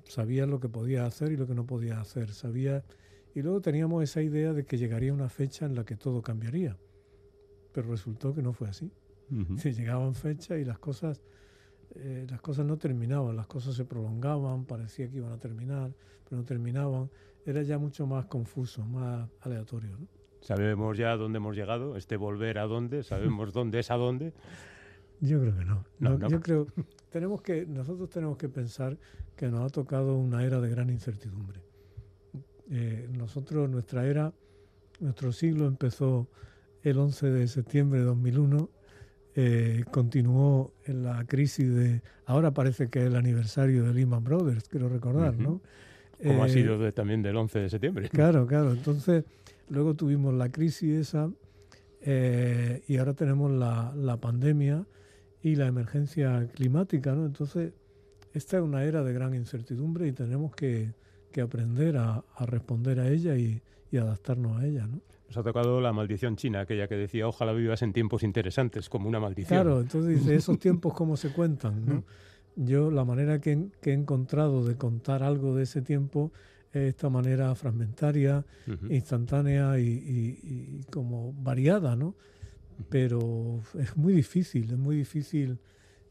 [0.05, 2.31] sabía lo que podía hacer y lo que no podía hacer.
[2.31, 2.83] Sabía
[3.33, 6.77] y luego teníamos esa idea de que llegaría una fecha en la que todo cambiaría.
[7.73, 8.91] Pero resultó que no fue así.
[9.57, 11.21] Se llegaban fechas y las cosas,
[11.95, 15.93] eh, las cosas no terminaban, las cosas se prolongaban, parecía que iban a terminar,
[16.23, 17.09] pero no terminaban
[17.45, 19.91] era ya mucho más confuso, más aleatorio.
[19.99, 20.07] ¿no?
[20.41, 21.95] ¿Sabemos ya dónde hemos llegado?
[21.95, 23.03] ¿Este volver a dónde?
[23.03, 24.33] ¿Sabemos dónde es a dónde?
[25.21, 25.85] Yo creo que no.
[25.99, 26.67] no, Yo creo
[27.09, 28.97] tenemos que nosotros tenemos que pensar
[29.35, 31.61] que nos ha tocado una era de gran incertidumbre.
[32.69, 34.33] Eh, nosotros nuestra era,
[34.99, 36.27] nuestro siglo empezó
[36.83, 38.69] el 11 de septiembre de 2001,
[39.35, 44.67] eh, continuó en la crisis de ahora parece que es el aniversario de Lehman Brothers,
[44.69, 45.61] quiero recordar, ¿no?
[46.21, 48.09] Como ha eh, sido también del 11 de septiembre.
[48.09, 48.71] Claro, claro.
[48.71, 49.25] Entonces,
[49.69, 51.29] luego tuvimos la crisis esa
[52.01, 54.85] eh, y ahora tenemos la, la, pandemia
[55.45, 57.27] y la emergencia climática, ¿no?
[57.27, 57.71] Entonces,
[58.33, 60.95] esta es una era de gran incertidumbre y tenemos que,
[61.31, 65.01] que aprender a, a, responder a ella y, y, adaptarnos a ella, ¿no?
[65.27, 69.07] Nos ha tocado la maldición china, aquella que decía, ojalá vivas en tiempos interesantes, como
[69.07, 69.61] una maldición.
[69.61, 72.03] Claro, entonces dice, esos tiempos cómo se cuentan, ¿no?
[72.55, 76.31] yo la manera que, he encontrado de contar algo de ese tiempo
[76.71, 78.43] es esta manera fragmentaria,
[78.89, 82.15] instantánea y, como variada, ¿no?
[82.89, 85.59] Pero es muy difícil, es muy difícil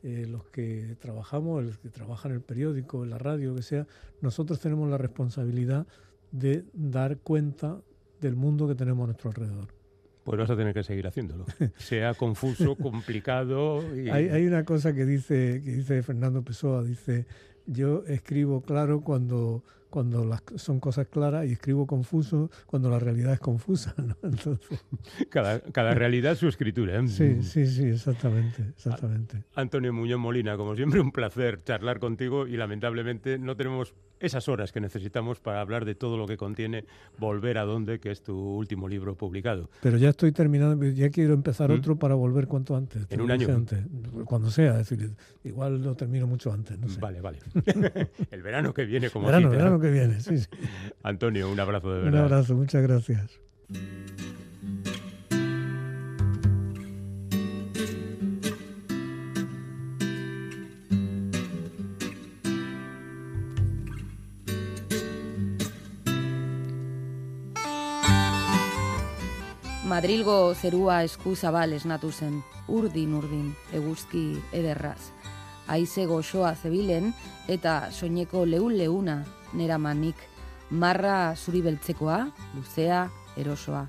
[0.03, 3.63] eh, los que trabajamos, los que trabajan en el periódico, en la radio, lo que
[3.63, 3.87] sea,
[4.21, 5.87] nosotros tenemos la responsabilidad
[6.31, 7.81] de dar cuenta
[8.21, 9.69] del mundo que tenemos a nuestro alrededor.
[10.25, 11.45] Pues vas a tener que seguir haciéndolo.
[11.77, 13.81] Sea confuso, complicado.
[14.11, 17.27] Hay, una cosa que dice, que dice Fernando Pessoa, dice,
[17.67, 19.63] yo escribo claro cuando
[19.95, 23.95] cuando las, son cosas claras y escribo confuso cuando la realidad es confusa.
[24.05, 24.17] ¿no?
[24.25, 24.85] Entonces...
[25.31, 26.99] Cada, cada realidad su escritura.
[26.99, 27.07] ¿eh?
[27.07, 29.45] Sí, sí, sí, exactamente, exactamente.
[29.55, 34.73] Antonio Muñoz Molina, como siempre, un placer charlar contigo y lamentablemente no tenemos esas horas
[34.73, 36.85] que necesitamos para hablar de todo lo que contiene
[37.19, 39.71] Volver a Dónde, que es tu último libro publicado.
[39.83, 41.75] Pero ya estoy terminando, ya quiero empezar ¿Mm?
[41.75, 43.07] otro para volver cuanto antes.
[43.11, 43.49] En un año.
[43.55, 43.81] Antes,
[44.25, 45.11] cuando sea, es decir,
[45.45, 46.79] igual lo termino mucho antes.
[46.79, 47.01] No sé.
[47.01, 47.39] Vale, vale.
[48.31, 50.49] El verano que viene, como verano, verano que viene, sí, sí.
[51.03, 52.13] Antonio, un abrazo de verdad.
[52.13, 53.41] Un abrazo, muchas gracias.
[69.95, 75.13] Madrilgo zerua esku zabal esnatu zen, urdin urdin, eguzki ederraz.
[75.71, 77.13] Aize goxoa zebilen
[77.47, 79.21] eta soineko leun leuna
[79.55, 80.17] nera manik,
[80.71, 82.19] marra zuri beltzekoa,
[82.55, 83.87] luzea, erosoa.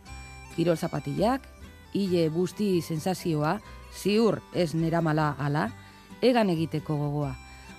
[0.55, 1.47] Kirol zapatillak,
[1.93, 3.59] hile busti sensazioa,
[3.95, 5.70] ziur ez nera mala ala,
[6.22, 7.34] egan egiteko gogoa.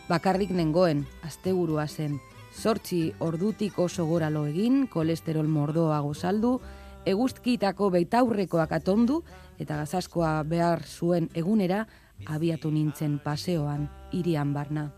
[0.09, 2.21] Bakarrik nengoen, asteburua zen,
[2.53, 6.61] sortzi ordutik oso gora lo egin, kolesterol mordoa gozaldu,
[7.07, 9.23] eguzkitako beitaurrekoak atondu
[9.63, 11.87] eta gazaskoa behar zuen egunera
[12.27, 14.91] abiatu nintzen paseoan irian barna.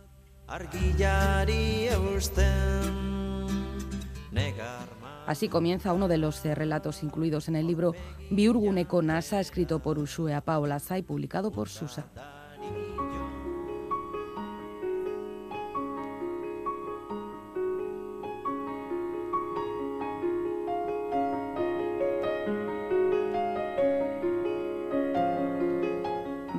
[5.27, 7.93] Así comienza uno de los relatos incluidos en el libro
[8.31, 12.07] Biurguneko Nasa, escrito por Ushuea Paola Zay, publicado por Susa.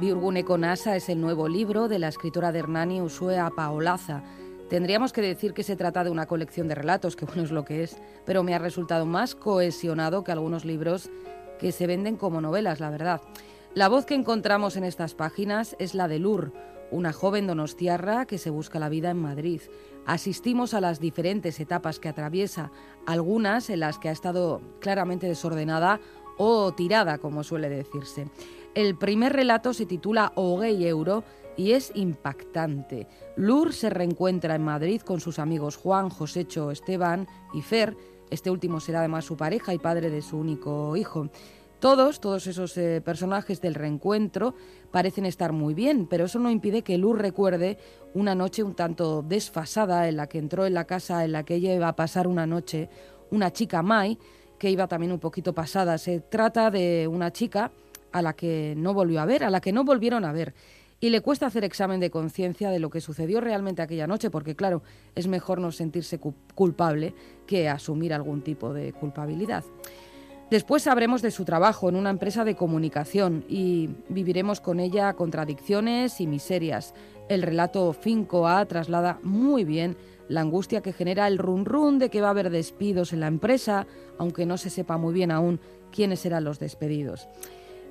[0.10, 4.24] Biurguneko Nasa es el nuevo libro de la escritora de Hernani Usue Paolaza.
[4.68, 7.64] Tendríamos que decir que se trata de una colección de relatos, que bueno es lo
[7.64, 7.96] que es,
[8.26, 11.12] pero me ha resultado más cohesionado que algunos libros
[11.60, 13.22] que se venden como novelas, la verdad.
[13.76, 16.54] La voz que encontramos en estas páginas es la de Lur,
[16.90, 19.62] una joven donostiarra que se busca la vida en Madrid.
[20.08, 22.72] Asistimos a las diferentes etapas que atraviesa,
[23.06, 26.00] algunas en las que ha estado claramente desordenada
[26.40, 28.26] o tirada, como suele decirse.
[28.76, 31.24] El primer relato se titula Oguey Euro
[31.58, 33.08] y es impactante.
[33.36, 37.98] Lur se reencuentra en Madrid con sus amigos Juan, Josécho, Esteban y Fer.
[38.30, 41.30] Este último será además su pareja y padre de su único hijo.
[41.80, 44.54] Todos, todos esos eh, personajes del reencuentro
[44.92, 47.78] parecen estar muy bien, pero eso no impide que Lur recuerde
[48.14, 51.56] una noche un tanto desfasada en la que entró en la casa en la que
[51.56, 52.90] ella iba a pasar una noche
[53.32, 54.18] una chica Mai,
[54.58, 55.98] que iba también un poquito pasada.
[55.98, 57.72] Se trata de una chica
[58.12, 60.54] a la que no volvió a ver, a la que no volvieron a ver.
[61.02, 64.56] Y le cuesta hacer examen de conciencia de lo que sucedió realmente aquella noche, porque
[64.56, 64.84] claro,
[65.16, 67.14] es mejor no sentirse culpable
[67.48, 69.64] que asumir algún tipo de culpabilidad.
[70.52, 76.20] Después sabremos de su trabajo en una empresa de comunicación y viviremos con ella contradicciones
[76.20, 76.96] y miserias.
[77.30, 79.96] El relato 5A traslada muy bien
[80.28, 83.28] la angustia que genera el run run de que va a haber despidos en la
[83.28, 83.86] empresa,
[84.18, 85.60] aunque no se sepa muy bien aún
[85.92, 87.30] quiénes serán los despedidos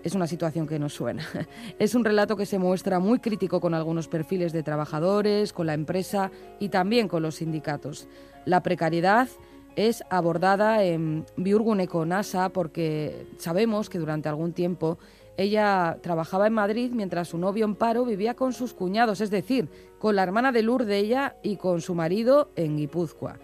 [0.09, 1.25] es una situación que nos suena.
[1.79, 5.75] Es un relato que se muestra muy crítico con algunos perfiles de trabajadores, con la
[5.75, 8.09] empresa y también con los sindicatos.
[8.45, 9.29] La precariedad
[9.77, 14.99] es abordada en Biurguneko Nasa porque sabemos que durante algún tiempo
[15.37, 19.69] ella trabajaba en Madrid mientras su novio en paro vivía con sus cuñados, es decir,
[19.99, 23.37] con la hermana de Lur de ella y con su marido en Guipúzcoa.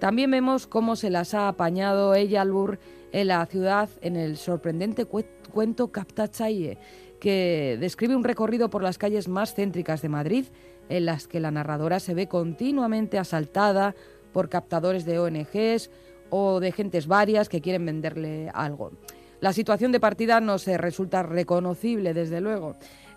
[0.00, 2.78] También vemos cómo se las ha apañado ella, Lur,
[3.12, 6.78] en la ciudad en el sorprendente cuento Captachaye,
[7.20, 10.46] que describe un recorrido por las calles más céntricas de Madrid,
[10.88, 13.94] en las que la narradora se ve continuamente asaltada
[14.32, 15.90] por captadores de ONGs
[16.30, 18.92] o de gentes varias que quieren venderle algo.
[19.40, 22.76] La situación de partida no se resulta reconocible, desde luego.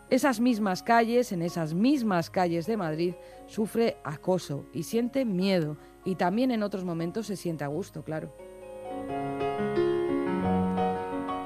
[0.09, 3.13] Esas mismas calles, en esas mismas calles de Madrid,
[3.47, 8.31] sufre acoso y siente miedo y también en otros momentos se siente a gusto, claro.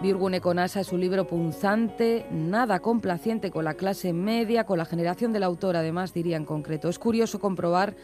[0.01, 5.33] Virgune Conasa es un libro punzante, nada complaciente con la clase media, con la generación
[5.33, 6.87] del autor, además diría en concreto.
[6.87, 7.95] Es curioso comprobar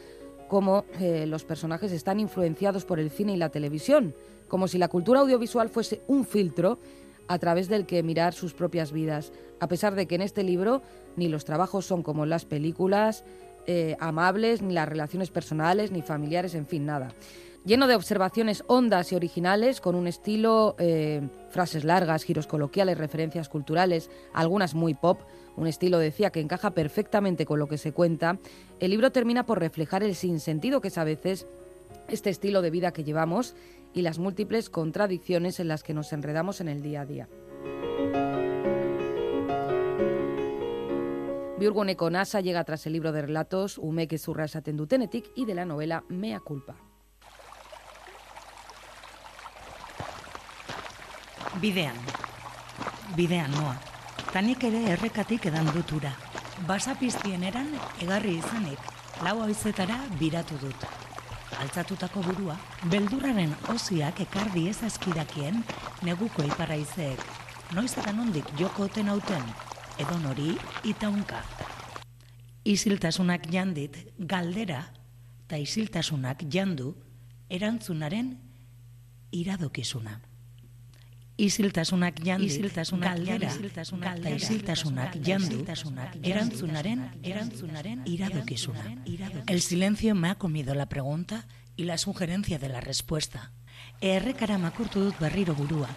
[0.48, 4.16] cómo eh, los personajes están influenciados por el cine y la televisión,
[4.48, 6.80] como si la cultura audiovisual fuese un filtro
[7.28, 10.82] a través del que mirar sus propias vidas, a pesar de que en este libro
[11.16, 13.24] ni los trabajos son como las películas,
[13.68, 17.14] eh, amables, ni las relaciones personales, ni familiares, en fin, nada
[17.66, 23.50] lleno de observaciones hondas y originales, con un estilo, eh, frases largas, giros coloquiales, referencias
[23.50, 25.22] culturales, algunas muy pop,
[25.56, 28.40] un estilo, decía, que encaja perfectamente con lo que se cuenta,
[28.80, 31.48] el libro termina por reflejar el sinsentido que es a veces
[32.08, 33.56] este estilo de vida que llevamos
[33.94, 37.30] y las múltiples contradicciones en las que nos enredamos en el día a día.
[41.60, 44.86] Biurgone Conasa llega tras el libro de relatos Ume zurra esaten
[45.36, 46.93] y de la novela Mea culpa.
[51.62, 51.98] Bidean.
[53.16, 53.76] Bidean noa.
[54.34, 56.12] Tanik ere errekatik edan dutura.
[56.68, 57.70] Basa piztieneran
[58.02, 58.80] egarri izanik,
[59.26, 60.88] lau haizetara biratu dut.
[61.62, 62.58] Altzatutako burua,
[62.90, 65.62] beldurraren osiak ekardi ezazkidakien
[66.02, 67.22] neguko iparraizeek.
[67.78, 69.46] Noiz eta nondik joko oten hauten,
[70.02, 70.52] edo nori
[70.90, 71.44] itaunka.
[72.66, 74.84] Isiltasunak jandit galdera,
[75.46, 76.94] eta isiltasunak jandu
[77.54, 78.38] erantzunaren
[79.32, 80.22] iradokizuna
[81.44, 85.60] isiltasunak jandu, isiltasunak galdera, isiltasunak galdera, isiltasunak jandu,
[86.24, 88.86] erantzunaren, erantzunaren iradokizuna.
[89.48, 93.52] El silencio me ha comido la pregunta y la sugerencia de la respuesta.
[94.02, 95.90] Errekara makurtu dut berriro burua.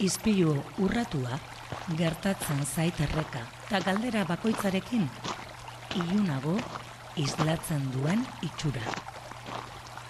[0.00, 1.38] Izpilu urratua,
[1.96, 3.44] gertatzen zait erreka.
[3.68, 5.08] Ta galdera bakoitzarekin,
[5.96, 6.56] ilunago,
[7.16, 8.82] izlatzen duen itxura.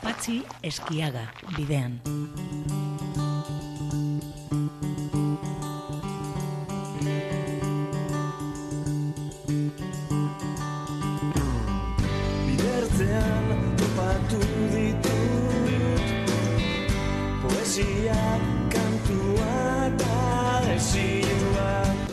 [0.02, 2.00] Patzi eskiaga, bidean.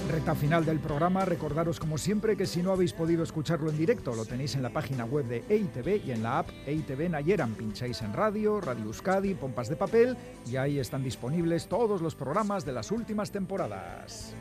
[0.10, 4.16] Recta final del programa, recordaros como siempre que si no habéis podido escucharlo en directo,
[4.16, 7.56] lo tenéis en la página web de EITV y en la app EITV Nayeran.
[7.56, 10.16] Pincháis en radio, Radio Euskadi, Pompas de Papel
[10.50, 14.34] y ahí están disponibles todos los programas de las últimas temporadas.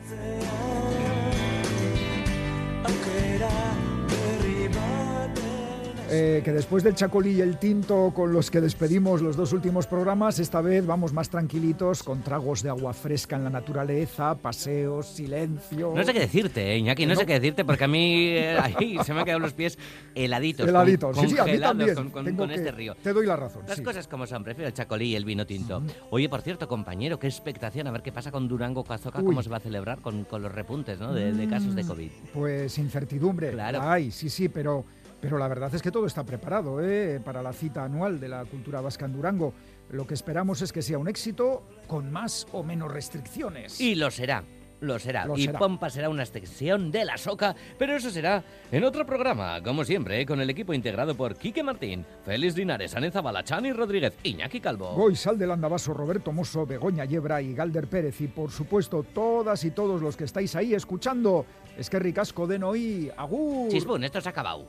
[6.11, 9.87] Eh, que después del chacolí y el tinto con los que despedimos los dos últimos
[9.87, 15.07] programas, esta vez vamos más tranquilitos, con tragos de agua fresca en la naturaleza, paseos,
[15.07, 15.93] silencio.
[15.95, 18.99] No sé qué decirte, eh, Iñaki, no, sé qué decirte, porque a mí eh, ahí
[19.05, 19.79] se me han quedado los pies
[20.15, 20.67] heladitos.
[20.67, 22.11] Heladitos, con, sí, sí, a mí también.
[22.11, 22.95] Con, este río.
[23.03, 23.65] Te doy la razón.
[23.69, 25.83] Las cosas como son, prefiero el chacolí y el vino tinto.
[26.11, 29.51] Oye, por cierto, compañero, qué expectación, a ver qué pasa con Durango, Cazoca, cómo se
[29.51, 31.13] va a celebrar con, los repuntes ¿no?
[31.13, 32.11] de, de, casos de mm, COVID.
[32.33, 33.51] Pues incertidumbre.
[33.51, 33.81] Claro.
[33.83, 34.85] Ay, sí, sí, pero
[35.21, 37.21] pero la verdad es que todo está preparado ¿eh?
[37.25, 39.53] para la cita anual de la cultura vasca en Durango.
[39.91, 43.81] Lo que esperamos es que sea un éxito con más o menos restricciones.
[43.81, 44.45] Y lo será.
[44.81, 45.27] Lo será.
[45.35, 49.85] y Pompa será una extensión de la soca, pero eso será en otro programa, como
[49.85, 54.93] siempre, con el equipo integrado por Quique Martín, Félix Linares, Aneza Balachani Rodríguez, Iñaki Calvo.
[54.93, 58.21] Goy Sal del Andabaso, Roberto Mosso, Begoña Yebra y Galder Pérez.
[58.21, 61.45] Y por supuesto, todas y todos los que estáis ahí escuchando.
[61.77, 63.11] Es que ricasco de Noí.
[63.17, 63.71] Agur.
[63.71, 64.69] Chisbun, esto se ha acabado.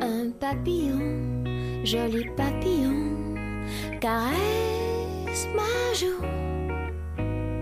[0.00, 1.44] Un papillon,
[1.84, 3.34] joli papillon
[4.00, 6.24] caresse ma joue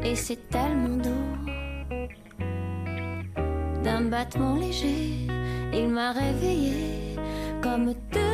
[0.05, 1.37] et c'est tellement doux.
[3.83, 5.27] D'un battement léger,
[5.73, 7.17] il m'a réveillé
[7.63, 8.29] comme de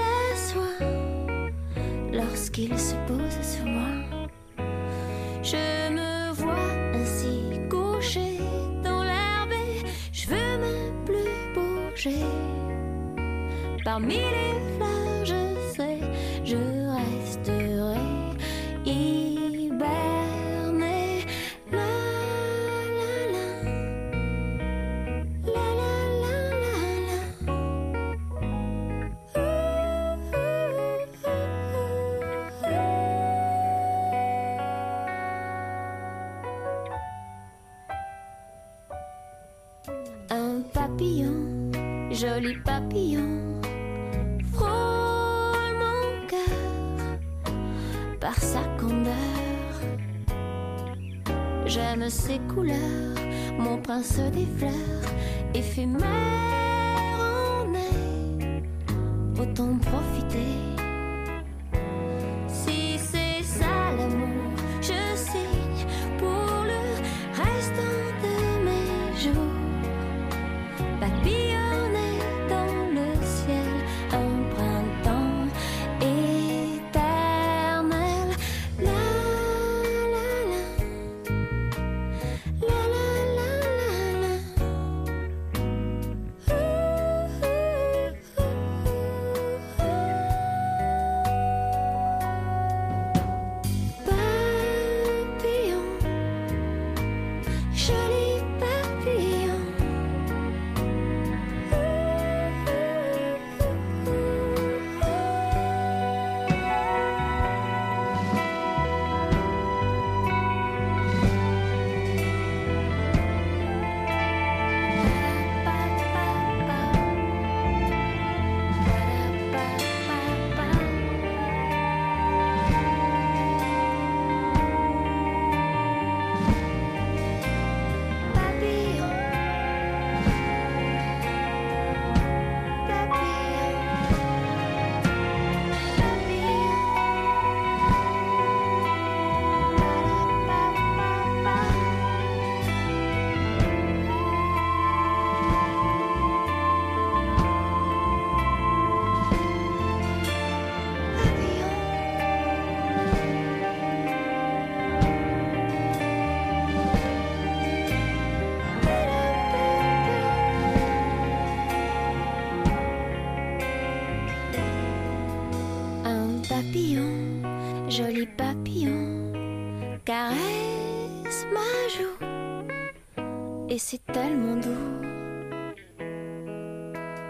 [0.00, 0.86] la soie
[2.12, 3.92] lorsqu'il se pose sur moi.
[5.42, 8.38] Je me vois ainsi couché
[8.82, 9.54] dans l'herbe
[10.12, 12.24] je veux même plus bouger
[13.84, 14.73] parmi les
[42.14, 43.60] joli papillon
[44.52, 47.18] frôle mon cœur
[48.20, 49.12] par sa candeur.
[51.66, 53.18] J'aime ses couleurs,
[53.58, 55.10] mon prince des fleurs,
[55.54, 56.04] éphémère
[57.18, 58.62] en est,
[59.40, 60.13] autant profiter.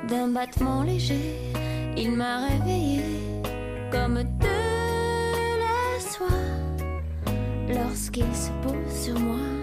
[0.09, 1.35] D'un battement léger,
[1.97, 3.01] il m'a réveillé
[3.91, 4.47] comme de
[5.61, 6.27] la soie
[7.69, 9.54] lorsqu'il se pose sur moi.